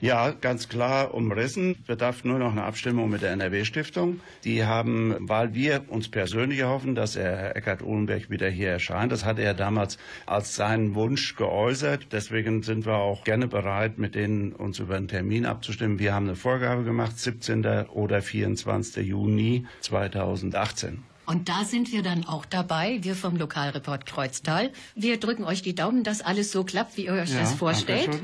Ja, 0.00 0.32
ganz 0.32 0.68
klar 0.68 1.14
umrissen. 1.14 1.76
Bedarf 1.86 2.24
nur 2.24 2.38
noch 2.38 2.52
eine 2.52 2.64
Abstimmung 2.64 3.08
mit 3.08 3.22
der 3.22 3.30
NRW-Stiftung. 3.30 4.20
Die 4.44 4.66
haben, 4.66 5.16
weil 5.20 5.54
wir 5.54 5.84
uns 5.88 6.10
persönlich 6.10 6.62
hoffen, 6.64 6.94
dass 6.94 7.16
Herr 7.16 7.56
Eckhard 7.56 7.80
Uhlenberg 7.80 8.28
wieder 8.28 8.50
hier 8.50 8.68
erscheint. 8.68 9.12
Das 9.12 9.24
hat 9.24 9.38
er 9.38 9.54
damals 9.54 9.96
als 10.26 10.54
seinen 10.56 10.94
Wunsch 10.94 11.36
geäußert. 11.36 12.08
Deswegen 12.12 12.62
sind 12.62 12.84
wir 12.84 12.96
auch 12.96 13.24
gerne 13.24 13.48
bereit, 13.48 13.96
mit 13.96 14.14
denen 14.14 14.52
uns 14.52 14.78
über 14.78 14.96
einen 14.96 15.08
Termin 15.08 15.46
abzustimmen. 15.46 15.98
Wir 15.98 16.12
haben 16.12 16.26
eine 16.26 16.36
Vorgabe 16.36 16.84
gemacht, 16.84 17.18
17. 17.18 17.64
oder 17.88 18.20
24. 18.20 19.06
Juni 19.06 19.64
2018. 19.80 21.02
Und 21.26 21.48
da 21.48 21.64
sind 21.64 21.92
wir 21.92 22.02
dann 22.02 22.24
auch 22.24 22.44
dabei, 22.44 22.98
wir 23.02 23.16
vom 23.16 23.36
Lokalreport 23.36 24.06
Kreuztal. 24.06 24.72
Wir 24.94 25.18
drücken 25.18 25.44
euch 25.44 25.60
die 25.60 25.74
Daumen, 25.74 26.04
dass 26.04 26.22
alles 26.22 26.52
so 26.52 26.62
klappt, 26.62 26.96
wie 26.96 27.06
ihr 27.06 27.12
euch 27.12 27.32
ja, 27.32 27.40
das 27.40 27.54
vorstellt. 27.54 28.06
Danke, 28.06 28.22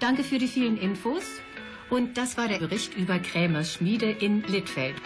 danke 0.00 0.24
für 0.24 0.38
die 0.38 0.48
vielen 0.48 0.76
Infos. 0.76 1.22
Und 1.88 2.16
das 2.18 2.36
war 2.36 2.48
der 2.48 2.58
Bericht 2.58 2.94
über 2.96 3.20
Krämers 3.20 3.74
Schmiede 3.74 4.10
in 4.10 4.42
Littfeld. 4.42 4.96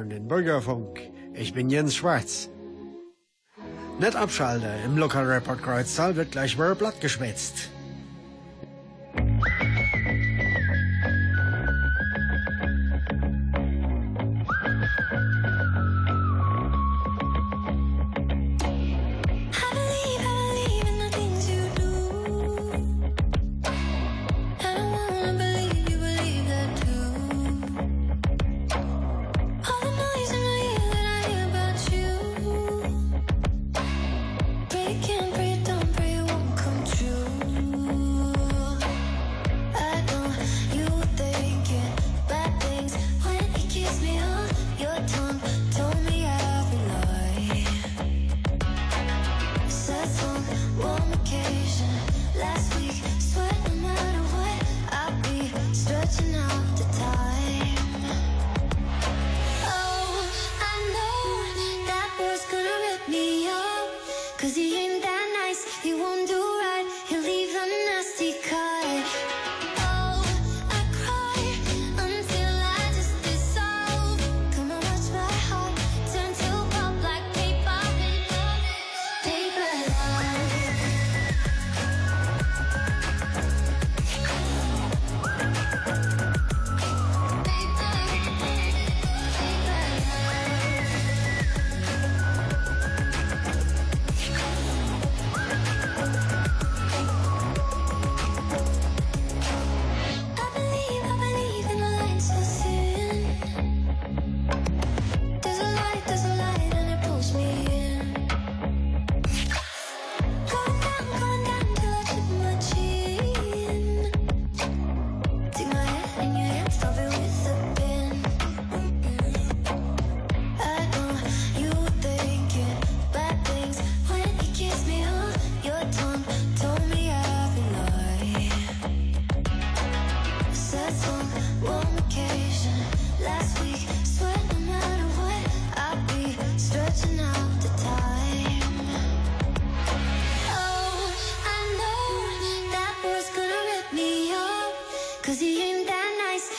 Hören 0.00 0.28
Bürgerfunk. 0.28 1.00
Ich 1.34 1.52
bin 1.52 1.68
Jens 1.68 1.94
Schwarz. 1.94 2.48
Nicht 3.98 4.16
abschalten. 4.16 4.68
Im 4.84 4.96
Lokalreport 4.96 5.62
Kreuztal 5.62 6.16
wird 6.16 6.32
gleich 6.32 6.56
mal 6.56 6.74
Blatt 6.74 7.00
geschwätzt. 7.00 7.70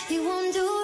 You 0.10 0.24
won't 0.24 0.54
do 0.54 0.81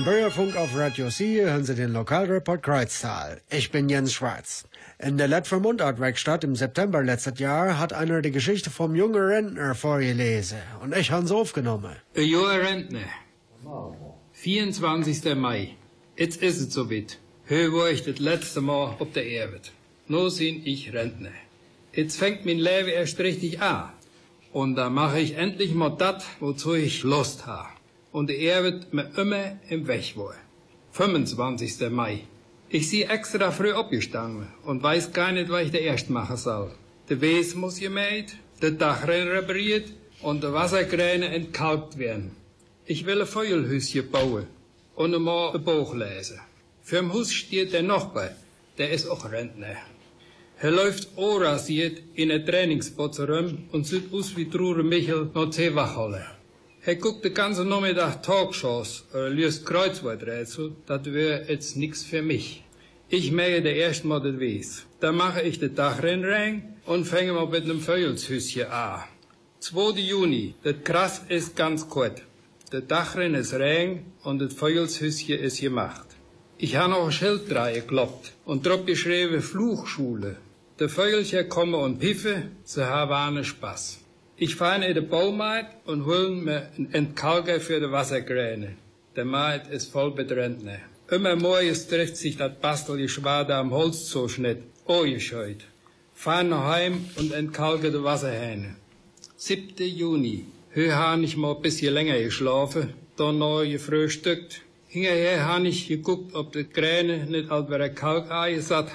Im 0.00 0.06
Bürgerfunk 0.06 0.56
auf 0.56 0.74
Radio 0.74 1.10
C 1.10 1.42
hören 1.42 1.62
Sie 1.62 1.74
den 1.74 1.92
Lokalreport 1.92 2.62
Kreuztal. 2.62 3.42
Ich 3.50 3.70
bin 3.70 3.90
Jens 3.90 4.14
Schwarz. 4.14 4.64
In 4.98 5.18
der 5.18 5.28
Letfer 5.28 5.60
Mundartwerkstatt 5.60 6.42
im 6.42 6.56
September 6.56 7.02
letztes 7.02 7.38
Jahr 7.38 7.78
hat 7.78 7.92
einer 7.92 8.22
die 8.22 8.30
Geschichte 8.30 8.70
vom 8.70 8.94
jungen 8.96 9.20
Rentner 9.20 9.74
vorgelesen 9.74 10.56
und 10.82 10.96
ich 10.96 11.10
habe 11.10 11.26
es 11.26 11.30
aufgenommen. 11.30 11.96
Ein 12.16 12.24
junger 12.24 12.62
Rentner. 12.62 13.10
24. 14.32 15.34
Mai. 15.34 15.76
Jetzt 16.16 16.40
ist 16.40 16.60
es 16.60 16.72
soweit. 16.72 17.18
Hier 17.46 17.70
war 17.74 17.90
ich 17.90 18.02
das 18.02 18.18
letzte 18.18 18.62
Mal 18.62 18.96
auf 18.98 19.12
der 19.14 19.26
Erde. 19.26 19.60
Nur 20.08 20.30
sind 20.30 20.66
ich 20.66 20.94
Rentner. 20.94 21.32
Jetzt 21.92 22.16
fängt 22.16 22.46
mein 22.46 22.58
Leben 22.58 22.88
erst 22.88 23.18
richtig 23.18 23.60
an. 23.60 23.90
Und 24.50 24.76
da 24.76 24.88
mache 24.88 25.20
ich 25.20 25.36
endlich 25.36 25.74
mal 25.74 25.90
das, 25.90 26.24
wozu 26.40 26.72
ich 26.72 27.02
Lust 27.02 27.46
habe 27.46 27.79
und 28.12 28.30
er 28.30 28.64
wird 28.64 28.92
mir 28.92 29.10
immer 29.16 29.58
im 29.68 29.86
Weg 29.86 30.16
war. 30.16 30.34
25. 30.92 31.90
Mai. 31.90 32.24
Ich 32.68 32.88
sie 32.88 33.04
extra 33.04 33.50
früh 33.50 33.72
abgestanden 33.72 34.48
und 34.64 34.82
weiß 34.82 35.12
gar 35.12 35.32
nicht, 35.32 35.50
was 35.50 35.64
ich 35.64 35.70
der 35.70 35.82
erst 35.82 36.10
machen 36.10 36.36
soll. 36.36 36.70
Der 37.08 37.20
Wes 37.20 37.54
muss 37.54 37.80
gemäht, 37.80 38.36
der 38.62 38.72
Dachrein 38.72 39.28
repariert 39.28 39.92
und 40.22 40.42
der 40.42 40.52
Wasserkräne 40.52 41.28
entkalkt 41.28 41.98
werden. 41.98 42.36
Ich 42.86 43.06
will 43.06 43.20
ein 43.20 43.26
Feuerhüschen 43.26 44.10
bauen 44.10 44.46
und 44.94 45.14
einmal 45.14 45.54
ein 45.54 45.64
Buch 45.64 45.94
lesen. 45.94 46.40
Fürm 46.82 47.12
Haus 47.12 47.32
steht 47.32 47.72
der 47.72 47.82
Nachbar, 47.82 48.30
der 48.78 48.90
ist 48.90 49.08
auch 49.08 49.30
Rentner. 49.30 49.76
Er 50.60 50.70
läuft 50.70 51.08
orasiert 51.16 52.02
in 52.14 52.30
ein 52.30 52.44
Trainingspotz 52.44 53.20
rum 53.20 53.68
und 53.72 53.86
sieht 53.86 54.12
aus 54.12 54.36
wie 54.36 54.48
Trure 54.48 54.82
Michel 54.82 55.30
noch 55.34 55.50
zwei 55.50 55.74
Wachhalle. 55.74 56.39
Er 56.82 56.96
guckt 56.96 57.22
den 57.26 57.34
ganzen 57.34 57.68
Nachmittag 57.68 58.22
Talkshows 58.22 59.04
oder 59.12 59.28
löst 59.28 59.66
Kreuzworträtsel. 59.66 60.72
Das 60.86 61.04
wäre 61.04 61.44
jetzt 61.46 61.76
nix 61.76 62.02
für 62.02 62.22
mich. 62.22 62.64
Ich 63.10 63.32
mähe 63.32 63.60
der 63.60 63.76
erst 63.76 64.06
mal 64.06 64.18
das 64.18 64.40
Wies. 64.40 64.86
Dann 64.98 65.16
mache 65.16 65.42
ich 65.42 65.58
den 65.58 65.74
Dachrennen 65.74 66.24
rein 66.24 66.76
und 66.86 67.04
fange 67.04 67.34
mal 67.34 67.46
mit 67.48 67.64
einem 67.64 67.80
Vögelshüsschen 67.80 68.68
an. 68.68 69.02
2. 69.58 70.00
Juni, 70.00 70.54
das 70.62 70.76
krass 70.82 71.20
ist 71.28 71.54
ganz 71.54 71.86
kurz. 71.86 72.22
Der 72.72 72.80
Dachrennen 72.80 73.42
ist 73.42 73.52
rein 73.52 74.06
und 74.22 74.38
das 74.38 74.54
Vögelshüsschen 74.54 75.38
ist 75.38 75.60
gemacht. 75.60 76.06
Ich 76.56 76.76
habe 76.76 76.92
noch 76.92 77.04
ein 77.04 77.12
Schild 77.12 77.50
dran 77.50 77.74
und 78.46 78.64
drauf 78.64 78.86
geschrieben 78.86 79.42
Fluchschule. 79.42 80.38
Die 80.80 80.88
Vögelchen 80.88 81.46
kommen 81.50 81.74
und 81.74 81.98
piffe, 81.98 82.44
sie 82.64 82.86
haben 82.86 83.44
Spaß. 83.44 83.99
Ich 84.42 84.56
fahre 84.56 84.86
in 84.86 84.94
den 84.94 85.06
Baumarkt 85.06 85.86
und 85.86 86.06
hol 86.06 86.30
mir 86.30 86.70
einen 86.74 86.94
Entkalker 86.94 87.60
für 87.60 87.78
die 87.78 87.92
Wasserkräne. 87.92 88.70
Der 89.14 89.26
Markt 89.26 89.70
ist 89.70 89.92
voll 89.92 90.14
mit 90.14 90.32
Rentner. 90.32 90.78
Immer 91.10 91.36
morgens 91.36 91.86
trifft 91.86 92.16
sich 92.16 92.38
das 92.38 92.52
Bastelgeschwader 92.58 93.56
am 93.56 93.70
Holzzuschnitt, 93.70 94.62
angescheut. 94.86 95.58
Fahr 96.14 96.42
nach 96.42 96.64
heim 96.72 97.04
und 97.16 97.34
entkalke 97.34 97.90
die 97.90 98.02
Wasserhähne. 98.02 98.76
7. 99.36 99.74
Juni. 99.76 100.46
Hier 100.72 100.96
habe 100.96 101.22
ich 101.22 101.36
mal 101.36 101.54
ein 101.54 101.60
bisschen 101.60 101.92
länger 101.92 102.18
geschlafen, 102.18 102.94
dann 103.18 103.36
noch 103.36 103.62
gefrühstückt. 103.62 104.62
Hinterher 104.88 105.44
habe 105.44 105.68
ich 105.68 105.86
geguckt, 105.86 106.34
ob 106.34 106.54
die 106.54 106.64
Kräne 106.64 107.26
nicht 107.26 107.50
als 107.50 107.68
bei 107.68 107.76
der 107.76 107.94
Kalk 107.94 108.30
eingesatt 108.30 108.94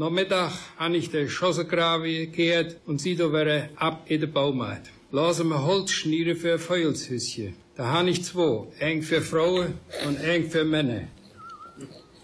Nachmittag 0.00 0.52
habe 0.78 0.96
ich 0.96 1.10
den 1.10 1.28
Schossengrabe 1.28 2.10
gekehrt 2.10 2.76
und 2.86 3.02
sie 3.02 3.16
da 3.16 3.30
wäre 3.34 3.68
ab 3.76 4.06
in 4.06 4.22
den 4.22 4.32
Baumarkt. 4.32 4.90
Lassen 5.12 5.48
wir 5.48 5.62
Holz 5.62 5.90
schneiden 5.90 6.36
für 6.36 6.54
ein 6.54 6.58
Feuershüsschen. 6.58 7.54
Da 7.76 7.84
habe 7.92 8.08
ich 8.08 8.24
zwei. 8.24 8.66
Eng 8.78 9.02
für 9.02 9.20
Frauen 9.20 9.74
und 10.06 10.16
eng 10.24 10.48
für 10.48 10.64
Männer. 10.64 11.02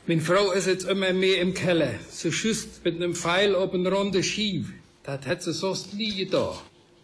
Meine 0.06 0.22
Frau 0.22 0.52
ist 0.52 0.68
jetzt 0.68 0.88
immer 0.88 1.12
mehr 1.12 1.42
im 1.42 1.52
Keller. 1.52 1.92
Sie 2.08 2.32
schießt 2.32 2.82
mit 2.82 2.96
einem 2.96 3.14
Pfeil 3.14 3.54
auf 3.54 3.74
eine 3.74 3.92
runde 3.92 4.22
Schiebe. 4.22 4.72
Das 5.02 5.26
hat 5.26 5.42
sie 5.42 5.52
sonst 5.52 5.92
nie 5.92 6.24
da. 6.24 6.58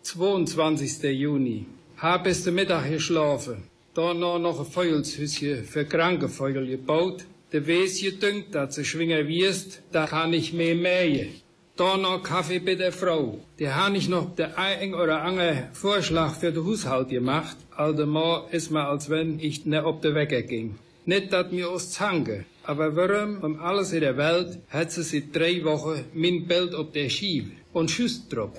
22. 0.05 1.03
Juni. 1.03 1.67
Hab 1.99 2.25
bis 2.25 2.45
zum 2.45 2.55
Mittag 2.55 2.89
geschlafen. 2.89 3.65
Danach 3.93 4.39
noch 4.39 4.59
ein 4.59 4.65
Feuershüsschen 4.65 5.67
für 5.67 5.85
kranke 5.85 6.31
Feuer 6.31 6.65
gebaut. 6.65 7.27
Der 7.53 7.67
Wes 7.67 8.01
gedüngt, 8.01 8.55
dass 8.55 8.77
sie 8.77 8.85
schwinger 8.85 9.29
wirst, 9.29 9.83
da 9.93 10.07
kann 10.07 10.33
ich 10.33 10.55
mehr 10.55 10.75
mähen. 10.75 11.29
Danach 11.77 12.23
Kaffee 12.23 12.61
bei 12.61 12.77
der 12.77 12.93
Frau. 12.93 13.41
Der 13.59 13.77
habe 13.77 13.99
ich 13.99 14.09
noch 14.09 14.35
der 14.35 14.59
ein 14.59 14.95
oder 14.95 15.23
andere 15.23 15.69
Vorschlag 15.75 16.35
für 16.35 16.51
den 16.51 16.65
Haushalt 16.65 17.11
gemacht. 17.11 17.57
Alldemal 17.77 18.47
ist 18.53 18.71
mir, 18.71 18.87
als 18.87 19.11
wenn 19.11 19.39
ich 19.39 19.67
ne 19.67 19.85
ob 19.85 20.01
der 20.01 20.15
Wecker 20.15 20.41
ging. 20.43 20.79
Nicht, 21.05 21.33
dass 21.33 21.53
mir 21.53 21.69
aus 21.69 21.91
zange. 21.91 22.47
Aber 22.65 22.97
warum 22.97 23.43
um 23.43 23.61
alles 23.61 23.93
in 23.93 24.01
der 24.01 24.17
Welt 24.17 24.59
hat 24.71 24.93
sie 24.93 25.03
seit 25.03 25.35
drei 25.37 25.63
Wochen 25.65 26.05
mein 26.15 26.47
Bild 26.47 26.75
auf 26.75 26.93
der 26.93 27.11
Schiebe 27.11 27.51
und 27.75 27.91
schüsst 27.91 28.33
drauf. 28.33 28.53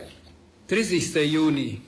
30. 0.67 1.15
Juni. 1.31 1.81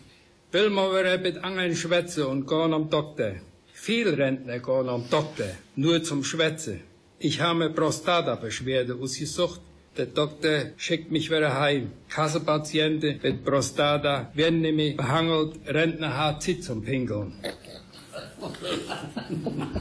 Will 0.51 0.69
mal 0.71 0.91
wieder 0.91 1.17
mit 1.19 1.37
anderen 1.43 1.75
schwätzen 1.75 2.23
und 2.25 2.47
gehen 2.47 2.73
am 2.73 2.89
Doktor. 2.89 3.33
Viel 3.73 4.09
Rentner 4.09 4.59
gehen 4.59 4.89
am 4.89 5.03
Doktor, 5.09 5.51
nur 5.75 6.01
zum 6.01 6.23
Schwätzen. 6.23 6.81
Ich 7.19 7.39
habe 7.39 7.69
Prostata-Beschwerde 7.69 8.95
ausgesucht. 8.95 9.62
Der 9.97 10.08
Doktor 10.08 10.71
schickt 10.75 11.12
mich 11.12 11.32
wieder 11.32 11.58
heim. 11.58 11.91
Kassepatienten 12.10 13.21
mit 13.23 13.45
Prostata 13.45 14.30
werden 14.34 14.60
nämlich 14.60 14.97
behandelt. 14.97 15.56
Rentner 15.65 16.17
hat 16.17 16.43
Zeit 16.43 16.63
zum 16.63 16.84
Pinkeln. 16.84 17.34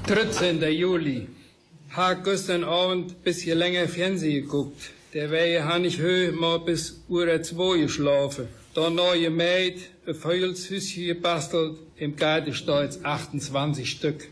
13. 0.07 0.63
Juli. 0.73 1.27
Hab 1.91 2.23
gestern 2.23 2.63
Abend 2.63 3.25
bisschen 3.25 3.59
länger 3.59 3.89
Fernsehen 3.89 4.45
geguckt. 4.45 4.91
Der 5.13 5.31
Wehe 5.33 5.65
han 5.65 5.85
ich 5.85 5.99
höh 5.99 6.31
mal 6.31 6.61
bis 6.61 7.03
Uhr 7.09 7.43
2 7.43 7.79
geschlafen. 7.79 8.49
Dann 8.75 8.95
neue 8.95 9.31
Maid, 9.31 9.81
ein 10.07 10.15
Feuilshüsschen 10.15 11.07
gebastelt. 11.07 11.79
Im 11.97 12.15
Garten 12.15 12.55
steht's 12.55 13.05
28 13.05 13.91
Stück. 13.91 14.29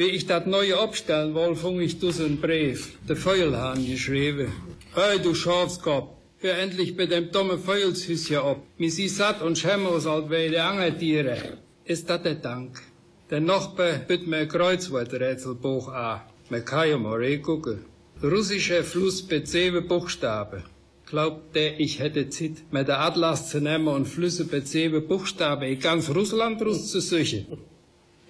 Wie 0.00 0.16
ich 0.16 0.24
das 0.24 0.46
neue 0.46 0.78
abstellen 0.78 1.34
woll, 1.34 1.54
fung 1.54 1.78
ich 1.78 1.98
dus 1.98 2.20
einen 2.20 2.40
Brief. 2.40 2.96
Der 3.06 3.16
Feuilhahn 3.16 3.84
geschrieben. 3.84 4.50
Hey, 4.94 5.18
du 5.18 5.34
Schafskopf. 5.34 6.08
Hör 6.38 6.56
endlich 6.56 6.96
bei 6.96 7.04
dem 7.04 7.30
dummen 7.30 7.58
Feuilshüsschen 7.58 8.38
ab. 8.38 8.62
Mir 8.78 8.90
sie 8.90 9.08
satt 9.08 9.42
und 9.42 9.58
schämmer 9.58 9.90
alt 10.06 10.30
wie 10.30 10.48
die 10.48 10.56
Angeltiere. 10.56 11.36
Ist 11.84 12.08
das 12.08 12.22
der 12.22 12.36
Dank? 12.36 12.80
Der 13.28 13.42
Nachbar 13.42 13.92
bitt 14.08 14.26
mir 14.26 14.46
Kreuzworträtselbuch 14.46 15.88
an. 15.88 16.22
Man 16.48 16.64
kann 16.64 16.88
ja 16.88 16.96
mal 16.96 17.18
reingucken. 17.18 17.84
Russischer 18.22 18.84
Fluss 18.84 19.28
mit 19.28 19.48
sieben 19.48 19.86
Buchstaben. 19.86 20.62
Glaubt 21.10 21.54
der, 21.54 21.78
ich 21.78 21.98
hätte 21.98 22.30
Zeit, 22.30 22.56
mir 22.70 22.84
der 22.84 23.00
Atlas 23.00 23.50
zu 23.50 23.60
nehmen 23.60 23.88
und 23.88 24.08
Flüsse 24.08 24.46
mit 24.50 24.66
sieben 24.66 25.06
Buchstaben 25.06 25.64
in 25.64 25.78
ganz 25.78 26.08
Russland 26.08 26.62
rauszusuchen? 26.62 27.58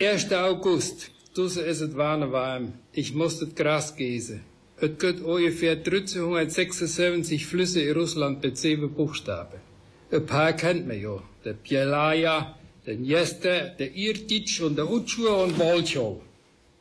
1. 0.00 0.32
August. 0.32 1.12
Dusse 1.32 1.60
ist 1.62 1.80
es 1.80 1.96
warme 1.96 2.32
warm. 2.32 2.72
Ich 2.92 3.14
muss 3.14 3.38
das 3.38 3.54
Gras 3.54 3.94
gießen. 3.94 4.40
Es 4.78 4.98
gibt 4.98 5.20
ungefähr 5.20 5.76
1376 5.76 7.46
Flüsse 7.46 7.82
in 7.82 7.96
Russland 7.96 8.42
mit 8.42 8.58
sieben 8.58 8.92
Buchstaben. 8.92 9.60
Ein 10.10 10.26
paar 10.26 10.52
kennt 10.54 10.88
man 10.88 11.00
ja. 11.00 11.22
Der 11.44 11.52
Pielaja, 11.52 12.58
der 12.84 12.94
Jester, 12.94 13.68
der 13.78 13.94
Irtitsch 13.94 14.60
und 14.60 14.76
der 14.76 14.90
Utschur 14.90 15.44
und 15.44 15.56
Wolchow. 15.56 16.20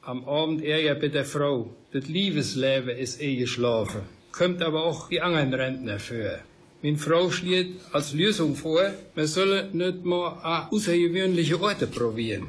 Am 0.01 0.27
Abend 0.27 0.63
er 0.63 0.95
bei 0.95 1.09
der 1.09 1.25
Frau. 1.25 1.69
Das 1.91 2.07
Liebesleben 2.07 2.97
ist 2.97 3.21
eh 3.21 3.35
geschlafen. 3.35 4.01
Kommt 4.31 4.63
aber 4.63 4.83
auch 4.83 5.09
die 5.09 5.21
anderen 5.21 5.53
Rentner 5.53 5.99
für. 5.99 6.39
Meine 6.81 6.97
Frau 6.97 7.29
schlägt 7.29 7.93
als 7.93 8.13
Lösung 8.13 8.55
vor, 8.55 8.81
wir 9.13 9.27
sollen 9.27 9.77
nicht 9.77 10.03
mal 10.05 10.29
an 10.41 10.69
außergewöhnliche 10.71 11.61
Orte 11.61 11.85
probieren. 11.85 12.47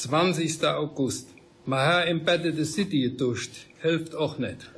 20. 0.00 0.64
August. 0.64 1.28
Im 1.66 2.24
Bett 2.24 2.44
der 2.44 2.64
City 2.64 3.02
geduscht. 3.02 3.52
Hilft 3.82 4.14
auch 4.14 4.38
nicht. 4.38 4.70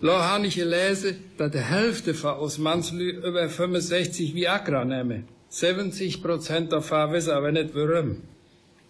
La 0.00 0.30
habe 0.30 0.46
ich 0.46 0.54
gelesen, 0.54 1.16
dass 1.36 1.50
die 1.50 1.58
Hälfte 1.58 2.14
von 2.14 2.38
Osmanslü 2.38 3.10
über 3.28 3.46
65 3.50 4.34
Viagra 4.34 4.86
nehmen. 4.86 5.28
70 5.50 6.22
Prozent 6.22 6.72
davon 6.72 7.12
wissen 7.12 7.32
aber 7.32 7.52
nicht 7.52 7.74
warum. 7.74 8.22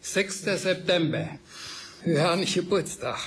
6. 0.01 0.45
September. 0.45 1.29
Wir 2.05 2.23
haben 2.23 2.45
Geburtstag. 2.45 3.19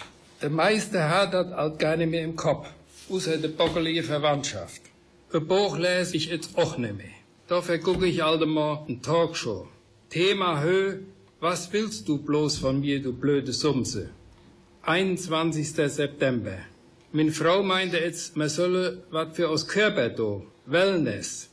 Der 0.41 0.51
meiste 0.51 1.09
hat 1.09 1.33
das 1.33 1.51
halt 1.51 1.79
gar 1.79 1.97
nicht 1.97 2.11
mehr 2.11 2.23
im 2.23 2.37
Kopf. 2.37 2.69
Außer 3.09 3.37
der 3.37 3.49
bockelige 3.49 4.03
Verwandtschaft. 4.03 4.81
Ein 5.33 5.47
Buch 5.47 5.77
lese 5.77 6.15
ich 6.15 6.27
jetzt 6.27 6.57
auch 6.57 6.77
nicht 6.77 6.95
mehr. 6.95 7.17
Dafür 7.49 7.79
gucke 7.79 8.07
ich 8.07 8.21
halt 8.21 8.47
mal 8.47 8.85
ein 8.87 9.01
Talkshow. 9.01 9.67
Thema 10.09 10.61
Höhe, 10.61 10.99
was 11.41 11.73
willst 11.73 12.07
du 12.07 12.19
bloß 12.19 12.59
von 12.59 12.81
mir, 12.81 13.01
du 13.01 13.13
blöde 13.13 13.51
Sumse? 13.51 14.11
21. 14.83 15.67
September. 15.69 16.57
Meine 17.11 17.31
Frau 17.31 17.63
meinte 17.63 17.97
jetzt, 17.97 18.37
man 18.37 18.47
solle 18.47 19.03
was 19.09 19.35
für 19.35 19.49
aus 19.49 19.67
Körper 19.67 20.09
do. 20.09 20.45
Wellness. 20.67 21.49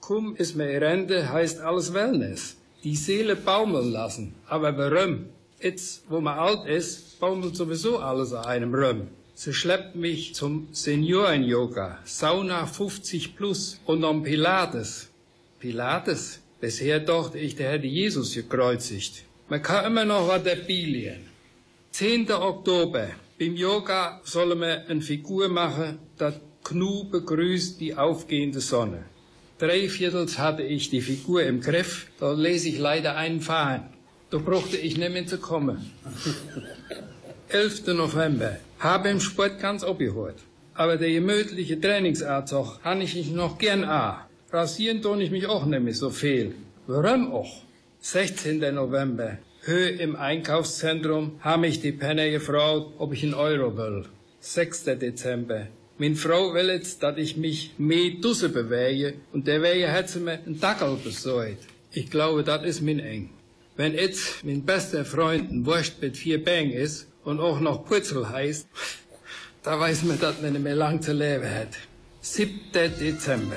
Kum 0.00 0.34
ist 0.34 0.56
mir 0.56 0.80
Rente, 0.80 1.32
heißt 1.32 1.60
alles 1.60 1.94
Wellness. 1.94 2.56
Die 2.82 2.96
Seele 2.96 3.36
baumeln 3.36 3.92
lassen. 3.92 4.34
Aber 4.48 4.76
warum? 4.76 5.26
Jetzt, 5.60 6.02
wo 6.08 6.20
man 6.20 6.36
alt 6.36 6.66
ist, 6.66 7.20
baumelt 7.20 7.54
sowieso 7.54 7.98
alles 7.98 8.32
an 8.32 8.44
einem 8.44 8.74
rum. 8.74 9.06
Sie 9.34 9.54
schleppt 9.54 9.94
mich 9.94 10.34
zum 10.34 10.66
Senioren-Yoga, 10.72 12.00
Sauna 12.04 12.66
50 12.66 13.36
plus 13.36 13.80
und 13.86 14.04
am 14.04 14.24
Pilates. 14.24 15.10
Pilates? 15.60 16.40
Bisher 16.60 16.98
dachte 16.98 17.38
ich, 17.38 17.54
der 17.54 17.70
hätte 17.70 17.86
Jesus 17.86 18.34
gekreuzigt. 18.34 19.27
Man 19.50 19.62
kann 19.62 19.86
immer 19.86 20.04
noch 20.04 20.28
was 20.28 20.44
erbielen. 20.44 21.20
10. 21.92 22.30
Oktober. 22.30 23.08
Beim 23.38 23.54
Yoga 23.56 24.20
sollen 24.24 24.60
wir 24.60 24.86
eine 24.88 25.00
Figur 25.00 25.48
machen, 25.48 25.98
das 26.18 26.34
Knu 26.64 27.04
begrüßt 27.04 27.80
die 27.80 27.94
aufgehende 27.94 28.60
Sonne. 28.60 29.04
Drei 29.58 29.88
Viertels 29.88 30.38
hatte 30.38 30.62
ich 30.64 30.90
die 30.90 31.00
Figur 31.00 31.44
im 31.44 31.62
Griff, 31.62 32.08
da 32.20 32.32
lese 32.32 32.68
ich 32.68 32.78
leider 32.78 33.16
einen 33.16 33.40
Faden. 33.40 33.88
Da 34.30 34.36
brauchte 34.36 34.76
ich 34.76 34.98
nicht 34.98 35.12
mehr 35.12 35.26
zu 35.26 35.38
kommen. 35.38 35.92
11. 37.48 37.86
November. 37.86 38.58
Habe 38.78 39.08
im 39.08 39.20
Sport 39.20 39.58
ganz 39.58 39.82
abgehört. 39.82 40.40
Aber 40.74 40.98
der 40.98 41.10
gemütliche 41.10 41.80
Trainingsarzt 41.80 42.52
habe 42.52 43.02
ich 43.02 43.30
noch 43.30 43.56
gern 43.56 43.84
an. 43.84 44.18
Rasieren 44.52 45.00
tue 45.00 45.22
ich 45.22 45.30
mich 45.30 45.46
auch 45.46 45.64
nicht 45.64 45.82
mehr 45.82 45.94
so 45.94 46.10
viel. 46.10 46.54
Warum 46.86 47.32
auch? 47.32 47.67
16. 48.00 48.60
November. 48.74 49.38
Höhe 49.62 49.88
im 49.88 50.14
Einkaufszentrum 50.14 51.40
haben 51.40 51.62
mich 51.62 51.80
die 51.80 51.90
Penner 51.90 52.30
gefragt, 52.30 52.86
ob 52.98 53.12
ich 53.12 53.24
einen 53.24 53.34
Euro 53.34 53.76
will. 53.76 54.04
6. 54.40 54.84
Dezember. 54.84 55.66
Meine 55.98 56.14
Frau 56.14 56.54
will 56.54 56.68
jetzt, 56.68 57.02
dass 57.02 57.18
ich 57.18 57.36
mich 57.36 57.74
mehr 57.76 58.12
Dusse 58.20 58.50
bewege 58.50 59.14
und 59.32 59.48
der 59.48 59.62
Wege 59.62 59.90
hat 59.90 60.08
sie 60.08 60.20
mir 60.20 60.34
einen 60.34 60.60
Dackel 60.60 60.96
besorgt. 61.02 61.64
Ich 61.90 62.08
glaube, 62.08 62.44
das 62.44 62.64
ist 62.64 62.82
mein 62.82 63.00
eng. 63.00 63.30
Wenn 63.76 63.94
jetzt 63.94 64.44
mein 64.44 64.64
bester 64.64 65.04
Freund 65.04 65.50
ein 65.50 65.66
Wurst 65.66 66.00
mit 66.00 66.16
vier 66.16 66.42
Bängen 66.42 66.72
ist 66.72 67.08
und 67.24 67.40
auch 67.40 67.58
noch 67.58 67.84
Purzel 67.84 68.28
heißt, 68.28 68.68
da 69.64 69.78
weiß 69.78 70.04
man, 70.04 70.20
dass 70.20 70.40
man 70.40 70.52
nicht 70.52 70.62
mehr 70.62 70.76
lang 70.76 71.02
zu 71.02 71.12
leben 71.12 71.50
hat. 71.50 71.76
7. 72.20 72.60
Dezember. 73.00 73.56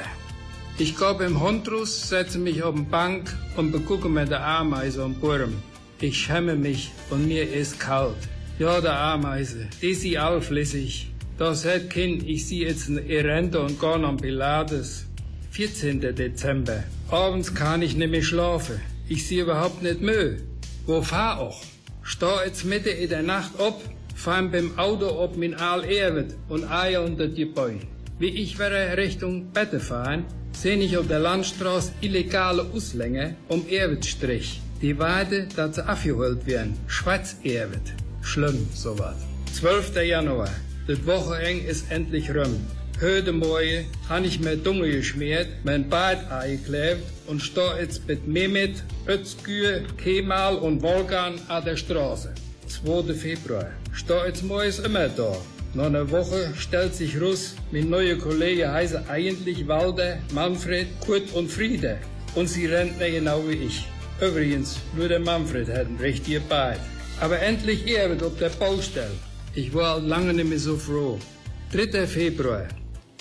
Ich 0.78 0.98
gehe 0.98 1.14
beim 1.14 1.40
Hondrus, 1.40 2.10
setze 2.10 2.40
mich 2.40 2.64
auf 2.64 2.74
den 2.74 2.90
Bank 2.90 3.36
und 3.56 3.72
begucke 3.72 4.10
mir 4.10 4.26
die 4.26 4.36
Ameise 4.36 5.04
am 5.04 5.14
Burm. 5.16 5.54
Ich 6.00 6.18
schäme 6.18 6.56
mich 6.56 6.92
und 7.10 7.28
mir 7.28 7.52
ist 7.52 7.80
kalt. 7.80 8.18
Ja, 8.58 8.82
der 8.82 8.98
Ameise, 8.98 9.68
die 9.82 9.94
sie 9.94 10.18
allflüssig. 10.18 11.12
Das 11.38 11.66
hat 11.66 11.90
Kind, 11.90 12.28
ich 12.28 12.48
sieh 12.48 12.64
jetzt 12.64 12.90
ein 12.90 13.10
Erente 13.10 13.60
und 13.60 13.80
gar 13.80 14.04
am 14.04 14.18
Pilates. 14.18 15.06
14. 15.52 16.00
Dezember. 16.00 16.84
Abends 17.10 17.54
kann 17.54 17.82
ich 17.82 17.96
nicht 17.96 18.10
mehr 18.10 18.24
schlafen. 18.24 18.80
Ich 19.08 19.28
sehe 19.28 19.44
überhaupt 19.44 19.84
nicht 19.84 20.02
Müll. 20.02 20.42
Wo 20.86 21.02
fahr 21.02 21.40
auch? 21.40 21.62
Steh 22.02 22.46
jetzt 22.46 22.64
mitten 22.64 22.98
in 22.98 23.10
der 23.10 23.22
Nacht 23.22 23.60
ab, 23.60 23.82
fahr 24.16 24.42
beim 24.44 24.78
Auto 24.80 25.08
ob 25.20 25.38
min 25.38 25.54
Aal 25.54 25.84
Erwit 25.84 26.36
und 26.50 26.64
Eier 26.72 27.04
unter 27.04 27.28
die 27.28 27.46
Bäu. 27.46 27.74
Wie 28.18 28.30
ich 28.30 28.58
wäre 28.58 28.98
Richtung 28.98 29.52
Bette 29.52 29.80
fahren, 29.80 30.26
seh 30.54 30.74
ich 30.74 30.98
auf 30.98 31.08
der 31.08 31.20
Landstraße 31.20 31.92
illegale 32.02 32.64
Auslänger 32.74 33.36
um 33.48 33.68
Erwitstrich. 33.68 34.62
Die 34.82 34.98
Weide, 34.98 35.48
dass 35.56 35.76
sie 35.76 35.86
abgeholt 35.86 36.46
werden. 36.46 36.78
Schwarz 36.88 37.36
Erwit. 37.44 37.94
Schlimm, 38.22 38.68
sowas. 38.74 39.16
12. 39.54 39.96
Januar. 40.04 40.50
Das 40.88 41.06
Wochenende 41.06 41.66
ist 41.66 41.92
endlich 41.92 42.30
rum. 42.30 42.66
Heute 43.02 43.32
Morgen 43.32 43.86
habe 44.10 44.28
ich 44.28 44.40
mir 44.40 44.56
Dunge 44.58 44.92
geschmiert, 44.92 45.48
mein 45.64 45.90
Bart 45.90 46.32
eingeklebt 46.32 47.02
und 47.28 47.42
stehe 47.42 47.80
jetzt 47.80 48.08
mit 48.08 48.28
Mehmet, 48.28 48.84
Özgür, 49.08 49.82
Kemal 49.98 50.56
und 50.58 50.82
Volkan 50.84 51.40
an 51.48 51.66
der 51.66 51.78
Straße. 51.78 52.34
2. 52.68 53.14
Februar. 53.14 53.72
Stehe 53.92 54.28
jetzt 54.28 54.44
morgens 54.44 54.80
immer 54.80 55.10
da. 55.10 55.36
Nach 55.74 55.86
einer 55.86 56.12
Woche 56.12 56.54
stellt 56.58 56.94
sich 56.94 57.22
raus, 57.22 57.56
mein 57.72 57.90
neuer 57.90 58.18
Kollege 58.18 58.70
heißt 58.70 58.98
eigentlich 59.08 59.66
Walter, 59.70 60.18
Manfred, 60.34 60.88
Kurt 61.00 61.32
und 61.34 61.50
Friede. 61.50 61.98
Und 62.36 62.48
sie 62.48 62.66
rennt 62.66 63.00
genau 63.00 63.48
wie 63.48 63.68
ich. 63.68 63.88
Übrigens, 64.20 64.80
nur 64.98 65.08
der 65.08 65.22
Manfred 65.22 65.70
hat 65.70 65.86
einen 65.86 65.98
richtigen 65.98 66.46
Bart. 66.50 66.80
Aber 67.22 67.40
endlich 67.40 67.86
wird 67.86 68.22
auf 68.22 68.38
der 68.38 68.50
Baustelle. 68.50 69.16
Ich 69.56 69.74
war 69.74 70.02
lange 70.02 70.34
nicht 70.34 70.50
mehr 70.50 70.60
so 70.60 70.76
froh. 70.76 71.18
3. 71.72 72.06
Februar. 72.06 72.68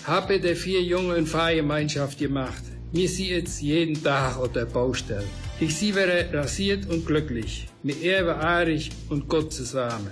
Habe 0.05 0.41
der 0.41 0.57
vier 0.57 0.83
Jungen 0.83 1.13
eine 1.13 1.27
Fahrgemeinschaft 1.27 2.19
gemacht. 2.19 2.65
Wir 2.91 3.09
sind 3.09 3.29
jetzt 3.29 3.63
jeden 3.63 4.03
Tag 4.03 4.37
auf 4.39 4.51
der 4.51 4.65
Baustelle. 4.65 5.23
Ich 5.61 5.77
sie 5.77 5.95
wäre 5.95 6.29
rasiert 6.33 6.89
und 6.89 7.07
glücklich. 7.07 7.69
Mit 7.85 8.03
Erbe 8.03 8.35
Arich 8.35 8.91
und 9.09 9.29
Gott 9.29 9.53
zusammen. 9.53 10.11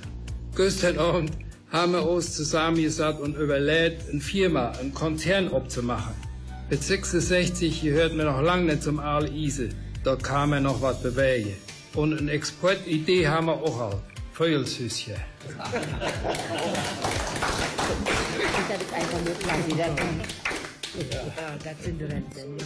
Gestern 0.54 0.98
Abend 0.98 1.32
haben 1.70 1.92
wir 1.92 2.08
uns 2.08 2.34
zusammengesatt 2.34 3.20
und 3.20 3.36
überlegt, 3.36 4.08
eine 4.10 4.20
Firma, 4.20 4.70
einen 4.80 4.94
Konzern 4.94 5.52
abzumachen. 5.52 6.14
Mit 6.70 6.82
66 6.82 7.82
gehört 7.82 8.14
mir 8.14 8.24
noch 8.24 8.40
lange 8.40 8.64
nicht 8.64 8.82
zum 8.82 8.98
Aal 9.00 9.34
Ise. 9.34 9.70
Da 10.04 10.16
kann 10.16 10.50
man 10.50 10.62
noch 10.62 10.80
was 10.82 11.02
bewegen. 11.02 11.56
Und 11.94 12.18
eine 12.18 12.30
Exportidee 12.32 13.26
haben 13.26 13.46
wir 13.46 13.54
auch 13.54 13.80
al. 13.80 14.00
Vögelshüsschen. 14.32 15.14
Das 15.48 15.72
ist 18.82 18.94
einfach 18.94 19.20
nur 19.24 19.34
klasse. 19.34 19.68
Das, 19.76 21.10
ja, 21.10 21.22
das 21.64 21.84
sind 21.84 22.00
Renten. 22.02 22.58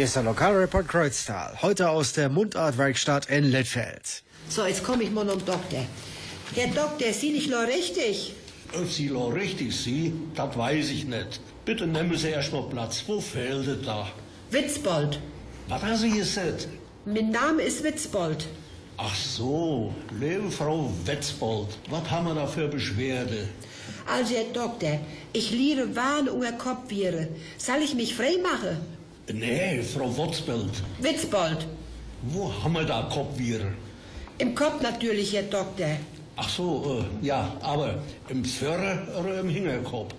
Hier 0.00 0.06
ist 0.06 0.16
der 0.16 0.22
Lokalreport 0.22 0.88
Kreuztal. 0.88 1.58
Heute 1.60 1.90
aus 1.90 2.14
der 2.14 2.30
Mundartwerkstatt 2.30 3.26
in 3.26 3.44
Littfeld. 3.44 4.22
So, 4.48 4.64
jetzt 4.64 4.82
komme 4.82 5.02
ich 5.02 5.10
mal 5.10 5.28
zum 5.28 5.44
Doktor. 5.44 5.84
Herr 6.54 6.68
Doktor, 6.68 7.12
Sie 7.12 7.32
nicht 7.32 7.50
nur 7.50 7.66
richtig. 7.66 8.32
Ob 8.72 8.90
Sie 8.90 9.08
lo 9.08 9.26
richtig 9.28 9.76
Sie, 9.76 10.14
das 10.34 10.56
weiß 10.56 10.88
ich 10.88 11.04
nicht. 11.04 11.42
Bitte 11.66 11.86
nehmen 11.86 12.16
Sie 12.16 12.28
erst 12.28 12.50
mal 12.50 12.62
Platz. 12.62 13.04
Wo 13.06 13.20
fehlt 13.20 13.66
es 13.66 13.84
da? 13.84 14.08
Witzbold. 14.50 15.20
Was 15.68 15.82
haben 15.82 15.96
Sie 15.98 16.12
gesagt? 16.12 16.68
Mein 17.04 17.30
Name 17.30 17.60
ist 17.60 17.84
Witzbold. 17.84 18.46
Ach 18.96 19.14
so, 19.14 19.94
liebe 20.18 20.50
Frau 20.50 20.90
Wetzbold, 21.04 21.68
was 21.90 22.10
haben 22.10 22.26
wir 22.26 22.34
da 22.36 22.46
für 22.46 22.68
Beschwerde? 22.68 23.48
Also, 24.10 24.34
Herr 24.34 24.44
Doktor, 24.44 24.98
ich 25.34 25.50
liere 25.50 25.94
Wahn 25.94 26.30
unter 26.30 26.52
Kopfviere. 26.52 27.28
Soll 27.58 27.82
ich 27.84 27.94
mich 27.94 28.14
frei 28.14 28.38
machen? 28.42 28.78
Nee, 29.32 29.82
Frau 29.82 30.08
Wetzbold, 30.16 30.82
Witzbold. 31.00 31.66
Wo 32.22 32.52
haben 32.62 32.72
wir 32.72 32.84
da 32.84 33.08
Kopfviren? 33.12 33.74
Im 34.38 34.54
Kopf 34.54 34.82
natürlich, 34.82 35.32
Herr 35.34 35.42
Doktor. 35.44 35.96
Ach 36.36 36.48
so, 36.48 37.04
äh, 37.22 37.26
ja, 37.26 37.52
aber 37.60 38.02
im 38.28 38.44
Führer 38.44 39.06
oder 39.18 39.40
im 39.40 39.48
Hinterkopf? 39.48 40.14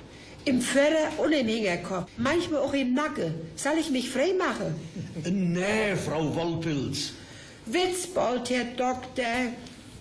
Im 0.45 0.61
Förder 0.61 1.09
und 1.17 1.31
im 1.31 1.47
Hinterkopf. 1.47 2.09
Manchmal 2.17 2.61
auch 2.61 2.73
im 2.73 2.93
Nacken. 2.93 3.33
Soll 3.55 3.73
ich 3.79 3.89
mich 3.89 4.09
frei 4.09 4.33
machen? 4.37 4.75
Nee, 5.25 5.95
Frau 5.95 6.35
Waldpilz. 6.35 7.13
Witzbold, 7.65 8.49
Herr 8.49 8.65
Doktor. 8.77 9.53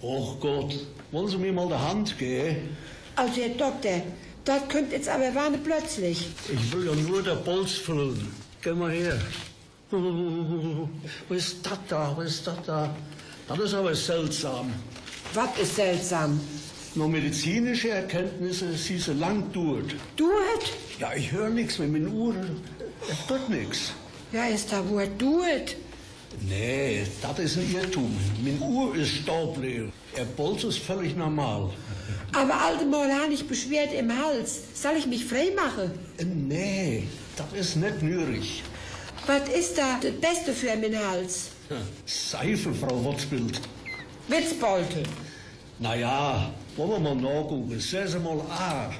Och 0.02 0.40
Gott, 0.40 0.74
wollen 1.10 1.28
Sie 1.28 1.36
mir 1.36 1.52
mal 1.52 1.68
die 1.68 1.74
Hand 1.74 2.18
geben? 2.18 2.76
Also, 3.16 3.40
Herr 3.40 3.50
Doktor, 3.50 4.02
das 4.44 4.68
kommt 4.68 4.92
jetzt 4.92 5.08
aber 5.08 5.34
warne 5.34 5.58
plötzlich. 5.58 6.28
Ich 6.52 6.72
will 6.72 6.86
ja 6.86 6.94
nur 6.94 7.22
der 7.22 7.34
Bolz 7.34 7.72
füllen. 7.72 8.26
Geh 8.62 8.72
mal 8.72 8.90
her. 8.90 9.18
Was 11.28 11.38
ist 11.38 11.66
das 11.66 11.78
da? 11.88 12.14
Was 12.16 12.26
ist 12.26 12.46
das 12.46 12.56
da? 12.66 12.94
Das 13.48 13.58
ist 13.58 13.74
aber 13.74 13.94
seltsam. 13.94 14.70
Was 15.32 15.58
ist 15.58 15.76
seltsam? 15.76 16.38
Nur 16.94 17.08
medizinische 17.08 17.88
Erkenntnisse, 17.90 18.76
sie 18.76 18.98
so 18.98 19.12
lang 19.14 19.50
dauert. 19.52 19.94
Duet? 20.16 20.64
Ja, 20.98 21.14
ich 21.14 21.32
höre 21.32 21.48
nichts 21.48 21.78
mit 21.78 21.90
meinen 21.92 22.08
Uhren. 22.08 22.60
Es 23.10 23.26
tut 23.26 23.48
nichts. 23.48 23.92
Ja, 24.32 24.44
ist 24.46 24.70
da 24.70 24.86
wohl 24.86 25.08
Duet? 25.16 25.76
Nee, 26.46 27.06
das 27.22 27.38
ist 27.38 27.56
ein 27.56 27.74
Irrtum. 27.74 28.14
Mein 28.44 28.60
Uhr 28.60 28.94
ist 28.94 29.10
staubleer. 29.22 29.86
Der 30.16 30.24
Bolz 30.24 30.64
ist 30.64 30.78
völlig 30.78 31.16
normal. 31.16 31.70
Aber 32.32 32.54
alte 32.62 32.84
Mal 32.84 33.12
habe 33.12 33.32
ich 33.32 33.46
beschwert 33.46 33.92
im 33.92 34.12
Hals. 34.16 34.60
Soll 34.74 34.96
ich 34.98 35.06
mich 35.06 35.24
frei 35.24 35.50
machen? 35.56 35.90
Nee, 36.24 37.04
das 37.52 37.60
ist 37.60 37.76
nicht 37.76 38.02
nürig. 38.02 38.62
Was 39.26 39.48
ist 39.48 39.78
da 39.78 39.98
das 40.02 40.12
Beste 40.12 40.52
für 40.52 40.76
meinen 40.76 40.98
Hals? 40.98 41.50
Seife, 42.04 42.72
Frau 42.74 43.04
Wotzbild. 43.04 43.60
Witzbolte. 44.28 45.02
Naja, 45.78 46.50
wollen 46.76 46.90
wir 46.90 46.98
mal 46.98 47.14
nachgucken. 47.14 47.78
Sehen 47.78 48.08
Sie 48.08 48.18
mal 48.18 48.40
an. 48.40 48.94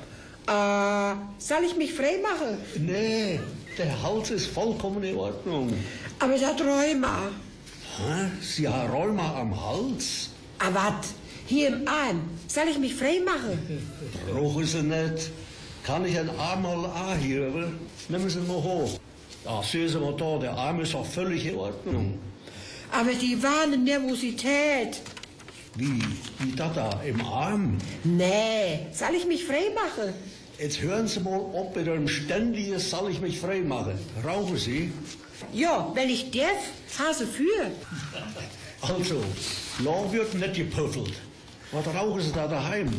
Ah, 0.47 1.17
soll 1.39 1.65
ich 1.67 1.77
mich 1.77 1.93
frei 1.93 2.19
machen? 2.23 2.59
Nee, 2.79 3.41
der 3.79 4.03
Hals 4.03 4.31
ist 4.31 4.47
vollkommen 4.47 5.03
in 5.03 5.17
Ordnung. 5.17 5.73
Aber 6.19 6.33
das 6.33 6.61
Rheuma. 6.61 7.31
Hä? 7.99 8.31
Sie 8.41 8.67
haben 8.67 8.91
Rheuma 8.91 9.41
am 9.41 9.55
Hals? 9.55 10.31
Ah, 10.59 10.71
wat? 10.73 11.07
Hier 11.47 11.69
im 11.69 11.87
Arm. 11.87 12.23
Soll 12.47 12.69
ich 12.71 12.79
mich 12.79 12.95
frei 12.95 13.21
machen? 13.25 13.59
Brauchen 14.33 14.65
Sie 14.65 14.83
nicht. 14.83 15.31
Kann 15.91 16.05
ich 16.05 16.17
ein 16.17 16.31
Arm 16.39 16.63
mal 16.63 16.87
anheben? 16.87 17.81
Nehmen 18.09 18.31
Sie 18.31 18.39
mal 18.43 18.63
hoch. 18.63 19.01
Da 19.43 19.61
sehen 19.61 19.89
Sie 19.89 19.99
mal 19.99 20.15
da, 20.17 20.39
der 20.39 20.53
Arm 20.53 20.81
ist 20.81 20.95
doch 20.95 21.05
völlig 21.05 21.45
in 21.47 21.57
Ordnung. 21.57 22.17
Aber 22.93 23.13
die 23.13 23.43
warne 23.43 23.77
Nervosität. 23.77 25.01
Wie? 25.75 26.01
Wie 26.39 26.53
das 26.55 26.75
da? 26.77 27.01
Im 27.05 27.21
Arm? 27.23 27.77
Nee, 28.05 28.87
soll 28.93 29.17
ich 29.17 29.27
mich 29.27 29.45
frei 29.45 29.65
machen? 29.75 30.15
Jetzt 30.61 30.81
hören 30.81 31.09
Sie 31.09 31.19
mal, 31.19 31.41
ob 31.41 31.75
mit 31.75 31.89
einem 31.89 32.07
ständigen 32.07 32.79
soll 32.79 33.11
ich 33.11 33.21
mich 33.21 33.41
frei 33.41 33.61
machen. 33.61 33.99
Rauchen 34.25 34.59
Sie? 34.59 34.93
Ja, 35.53 35.91
wenn 35.95 36.09
ich 36.09 36.31
darf, 36.31 36.63
Hase 37.01 37.27
für. 37.27 37.43
Also, 38.83 39.23
lang 39.85 40.11
wird 40.13 40.35
nicht 40.35 40.55
gepüffelt. 40.55 41.15
Was 41.73 41.87
rauchen 41.89 42.23
Sie 42.23 42.33
da 42.33 42.47
daheim? 42.47 42.91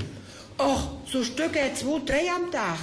Och, 0.61 0.81
so 1.07 1.23
Stücke 1.23 1.73
zwei, 1.75 1.99
drei 2.05 2.29
am 2.29 2.51
Tag. 2.51 2.77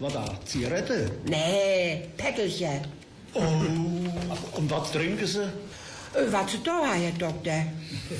Was 0.00 0.12
da? 0.12 0.24
Zigarette? 0.44 1.10
Nee, 1.26 2.08
Päckelchen. 2.16 2.80
Oh, 3.34 3.40
und 4.58 4.70
was 4.70 4.90
trinken 4.90 5.26
Sie? 5.26 5.42
Äh, 5.42 6.32
was 6.32 6.50
Sie 6.50 6.58
da, 6.64 6.92
Herr 6.92 7.12
Doktor? 7.12 7.64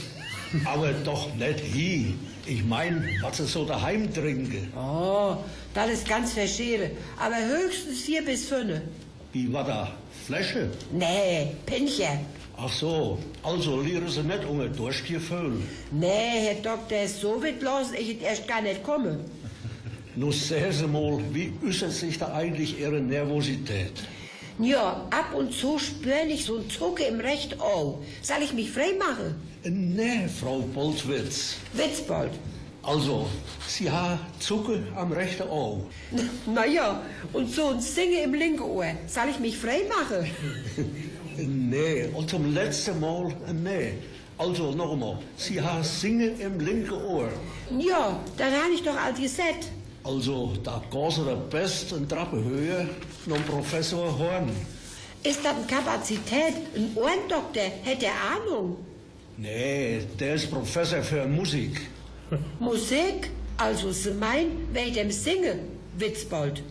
Aber 0.64 0.92
doch 0.92 1.34
nicht 1.34 1.60
hier. 1.60 2.14
Ich 2.46 2.64
mein, 2.64 3.08
was 3.22 3.38
Sie 3.38 3.46
so 3.46 3.64
daheim 3.64 4.12
trinken. 4.14 4.72
Oh, 4.76 5.36
das 5.74 5.90
ist 5.90 6.08
ganz 6.08 6.32
verschieden. 6.32 6.90
Aber 7.18 7.36
höchstens 7.36 8.00
vier 8.02 8.24
bis 8.24 8.46
fünf. 8.48 8.80
Wie 9.32 9.52
war 9.52 9.64
da? 9.64 9.90
Flasche? 10.26 10.70
Nee, 10.92 11.56
Pinchen. 11.66 12.20
Ach 12.56 12.72
so, 12.72 13.18
also 13.42 13.80
lehren 13.80 14.08
Sie 14.08 14.22
nicht 14.22 14.44
unter 14.44 14.68
Durstgefühl. 14.68 15.62
Nee, 15.90 16.46
Herr 16.46 16.54
Doktor, 16.54 17.08
so 17.08 17.42
weit 17.42 17.60
lassen 17.60 17.94
ich 17.98 18.22
erst 18.22 18.46
gar 18.46 18.62
nicht 18.62 18.82
kommen. 18.84 19.18
Nun 20.16 20.30
sehen 20.30 20.72
Sie 20.72 20.86
mal, 20.86 21.18
wie 21.32 21.52
äußert 21.66 21.92
sich 21.92 22.18
da 22.18 22.32
eigentlich 22.32 22.78
Ihre 22.78 23.00
Nervosität? 23.00 23.92
Ja, 24.60 25.04
ab 25.10 25.34
und 25.34 25.52
zu 25.52 25.80
spüre 25.80 26.26
ich 26.28 26.44
so 26.44 26.58
ein 26.58 26.70
Zucken 26.70 27.06
im 27.06 27.20
rechten 27.20 27.60
Auge. 27.60 28.04
Soll 28.22 28.42
ich 28.44 28.52
mich 28.52 28.70
frei 28.70 28.92
machen? 28.96 29.34
Nee, 29.64 30.28
Frau 30.28 30.60
Boltwitz. 30.60 31.56
Witzbold. 31.72 32.30
Also, 32.84 33.26
Sie 33.66 33.90
haben 33.90 34.20
Zucker 34.38 34.78
am 34.94 35.10
rechten 35.10 35.48
Auge. 35.48 35.84
Na 36.46 36.66
ja, 36.66 37.02
und 37.32 37.50
so 37.50 37.68
ein 37.70 37.80
Singen 37.80 38.24
im 38.24 38.34
linken 38.34 38.62
Ohr. 38.62 38.84
Soll 39.08 39.30
ich 39.30 39.40
mich 39.40 39.56
frei 39.56 39.82
machen? 39.88 40.30
Nee, 41.36 42.06
und 42.14 42.30
zum 42.30 42.54
letzten 42.54 43.00
Mal, 43.00 43.32
nee. 43.52 43.92
Also, 44.36 44.72
noch 44.72 44.92
einmal, 44.92 45.18
Sie 45.36 45.60
haben 45.60 45.84
Singen 45.84 46.40
im 46.40 46.58
linken 46.58 46.92
Ohr. 46.92 47.28
Ja, 47.78 48.18
das 48.36 48.52
habe 48.52 48.72
ich 48.74 48.82
doch 48.82 48.96
all 48.96 49.12
gesagt. 49.14 49.70
Also, 50.02 50.52
da 50.62 50.82
Sie 51.10 51.24
der 51.24 51.36
besten 51.36 52.08
Treppe 52.08 52.42
höher, 52.42 52.86
noch 53.26 53.44
Professor 53.46 54.18
Horn. 54.18 54.50
Ist 55.22 55.44
das 55.44 55.54
eine 55.54 55.66
Kapazität? 55.66 56.54
Ein 56.76 56.90
Ohrendoktor 56.94 57.62
hätte 57.82 58.06
Ahnung. 58.08 58.76
Nee, 59.36 60.00
der 60.20 60.34
ist 60.34 60.50
Professor 60.50 61.02
für 61.02 61.26
Musik. 61.26 61.80
Musik? 62.58 63.30
Also, 63.56 63.92
Sie 63.92 64.10
meinen, 64.10 64.68
wegen 64.72 64.94
dem 64.94 65.10
Singen, 65.10 65.60
Witzbold. 65.96 66.62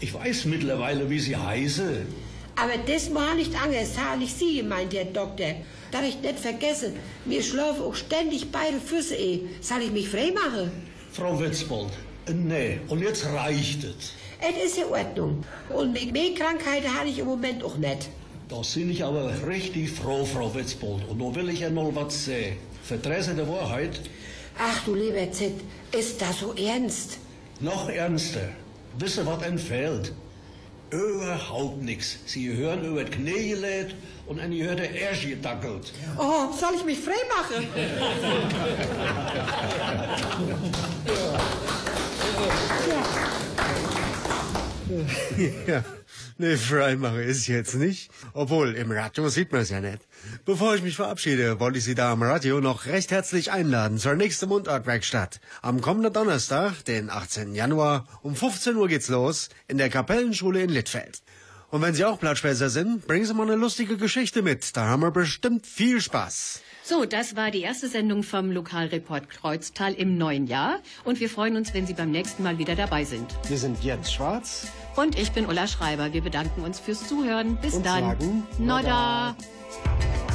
Ich 0.00 0.12
weiß 0.12 0.44
mittlerweile, 0.44 1.08
wie 1.08 1.18
Sie 1.18 1.36
heißen. 1.36 2.25
Aber 2.56 2.78
das 2.86 3.10
mal 3.10 3.36
nicht 3.36 3.54
Angst, 3.54 4.00
habe 4.00 4.24
ich 4.24 4.32
Sie 4.32 4.56
gemeint, 4.56 4.94
Herr 4.94 5.04
Doktor. 5.04 5.54
Darf 5.92 6.04
ich 6.08 6.20
nicht 6.20 6.38
vergessen, 6.38 6.94
mir 7.26 7.42
schlafen 7.42 7.82
auch 7.82 7.94
ständig 7.94 8.50
beide 8.50 8.80
Füße 8.80 9.14
eh. 9.14 9.40
Soll 9.60 9.82
ich 9.82 9.90
mich 9.92 10.08
frei 10.08 10.32
machen? 10.32 10.70
Frau 11.12 11.38
Witzbold, 11.38 11.92
nee, 12.32 12.80
und 12.88 13.02
jetzt 13.02 13.26
reicht 13.26 13.84
es. 13.84 14.12
Es 14.40 14.64
ist 14.64 14.78
in 14.78 14.84
Ordnung. 14.84 15.44
Und 15.68 15.92
mit 15.92 16.12
mehr 16.12 16.34
Krankheiten 16.34 16.92
habe 16.98 17.08
ich 17.08 17.18
im 17.18 17.26
Moment 17.26 17.62
auch 17.62 17.76
nicht. 17.76 18.08
Da 18.48 18.62
bin 18.74 18.90
ich 18.90 19.04
aber 19.04 19.32
richtig 19.46 19.90
froh, 19.90 20.24
Frau 20.24 20.54
Witzbold. 20.54 21.08
Und 21.08 21.18
nun 21.18 21.34
will 21.34 21.48
ich 21.50 21.60
ja 21.60 21.70
noch 21.70 21.94
was 21.94 22.24
sehen. 22.24 22.56
Verdresse 22.82 23.34
der 23.34 23.48
Wahrheit. 23.48 24.00
Ach 24.58 24.84
du 24.84 24.94
lieber 24.94 25.30
Zit, 25.30 25.54
ist 25.92 26.22
das 26.22 26.40
so 26.40 26.54
ernst? 26.54 27.18
Noch 27.60 27.88
ernster. 27.88 28.48
Wissen, 28.98 29.26
was 29.26 29.42
entfällt? 29.42 30.12
Überhaupt 30.90 31.82
nichts. 31.82 32.18
Sie 32.26 32.56
hören 32.56 32.84
über 32.84 33.04
das 33.04 33.14
Knie 33.14 33.50
gelädt 33.50 33.94
und 34.26 34.38
dann 34.38 34.52
hört 34.52 34.78
der 34.78 34.94
Ersch 35.00 35.26
gedackelt. 35.26 35.92
Oh, 36.16 36.52
soll 36.52 36.74
ich 36.76 36.84
mich 36.84 36.98
frei 36.98 37.14
machen? 37.36 37.66
Ja, 45.66 45.84
ne, 46.38 46.56
Freimache 46.56 47.22
ist 47.22 47.48
jetzt 47.48 47.74
nicht. 47.74 48.10
Obwohl, 48.32 48.74
im 48.74 48.92
Radio 48.92 49.28
sieht 49.28 49.50
man 49.50 49.62
es 49.62 49.70
ja 49.70 49.80
nicht. 49.80 50.05
Bevor 50.44 50.74
ich 50.74 50.82
mich 50.82 50.96
verabschiede, 50.96 51.60
wollte 51.60 51.78
ich 51.78 51.84
Sie 51.84 51.94
da 51.94 52.12
am 52.12 52.22
Radio 52.22 52.60
noch 52.60 52.86
recht 52.86 53.10
herzlich 53.10 53.52
einladen 53.52 53.98
zur 53.98 54.14
nächsten 54.14 54.48
Mundartwerkstatt. 54.48 55.40
Am 55.62 55.80
kommenden 55.80 56.12
Donnerstag, 56.12 56.84
den 56.84 57.10
18. 57.10 57.54
Januar, 57.54 58.06
um 58.22 58.34
15 58.36 58.76
Uhr 58.76 58.88
geht's 58.88 59.08
los, 59.08 59.48
in 59.68 59.78
der 59.78 59.88
Kapellenschule 59.88 60.62
in 60.62 60.70
Littfeld. 60.70 61.22
Und 61.70 61.82
wenn 61.82 61.94
Sie 61.94 62.04
auch 62.04 62.20
Plattschwätzer 62.20 62.70
sind, 62.70 63.06
bringen 63.06 63.26
Sie 63.26 63.34
mal 63.34 63.42
eine 63.42 63.56
lustige 63.56 63.96
Geschichte 63.96 64.42
mit. 64.42 64.76
Da 64.76 64.86
haben 64.86 65.02
wir 65.02 65.10
bestimmt 65.10 65.66
viel 65.66 66.00
Spaß. 66.00 66.60
So, 66.84 67.04
das 67.04 67.34
war 67.34 67.50
die 67.50 67.62
erste 67.62 67.88
Sendung 67.88 68.22
vom 68.22 68.52
Lokalreport 68.52 69.28
Kreuztal 69.28 69.92
im 69.92 70.16
neuen 70.16 70.46
Jahr. 70.46 70.78
Und 71.02 71.18
wir 71.18 71.28
freuen 71.28 71.56
uns, 71.56 71.74
wenn 71.74 71.84
Sie 71.86 71.94
beim 71.94 72.12
nächsten 72.12 72.44
Mal 72.44 72.58
wieder 72.58 72.76
dabei 72.76 73.04
sind. 73.04 73.26
Wir 73.48 73.58
sind 73.58 73.82
Jens 73.82 74.12
Schwarz. 74.12 74.68
Und 74.94 75.18
ich 75.18 75.32
bin 75.32 75.46
Ulla 75.46 75.66
Schreiber. 75.66 76.12
Wir 76.12 76.22
bedanken 76.22 76.62
uns 76.62 76.78
fürs 76.78 77.08
Zuhören. 77.08 77.56
Bis 77.60 77.74
Und 77.74 77.84
dann. 77.84 78.04
sagen 78.04 78.44
Nodda. 78.58 79.36
you 79.84 80.25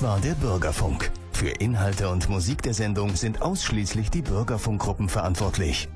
Das 0.00 0.08
war 0.08 0.20
der 0.20 0.32
Bürgerfunk. 0.32 1.10
Für 1.30 1.50
Inhalte 1.50 2.08
und 2.08 2.30
Musik 2.30 2.62
der 2.62 2.72
Sendung 2.72 3.16
sind 3.16 3.42
ausschließlich 3.42 4.10
die 4.10 4.22
Bürgerfunkgruppen 4.22 5.10
verantwortlich. 5.10 5.90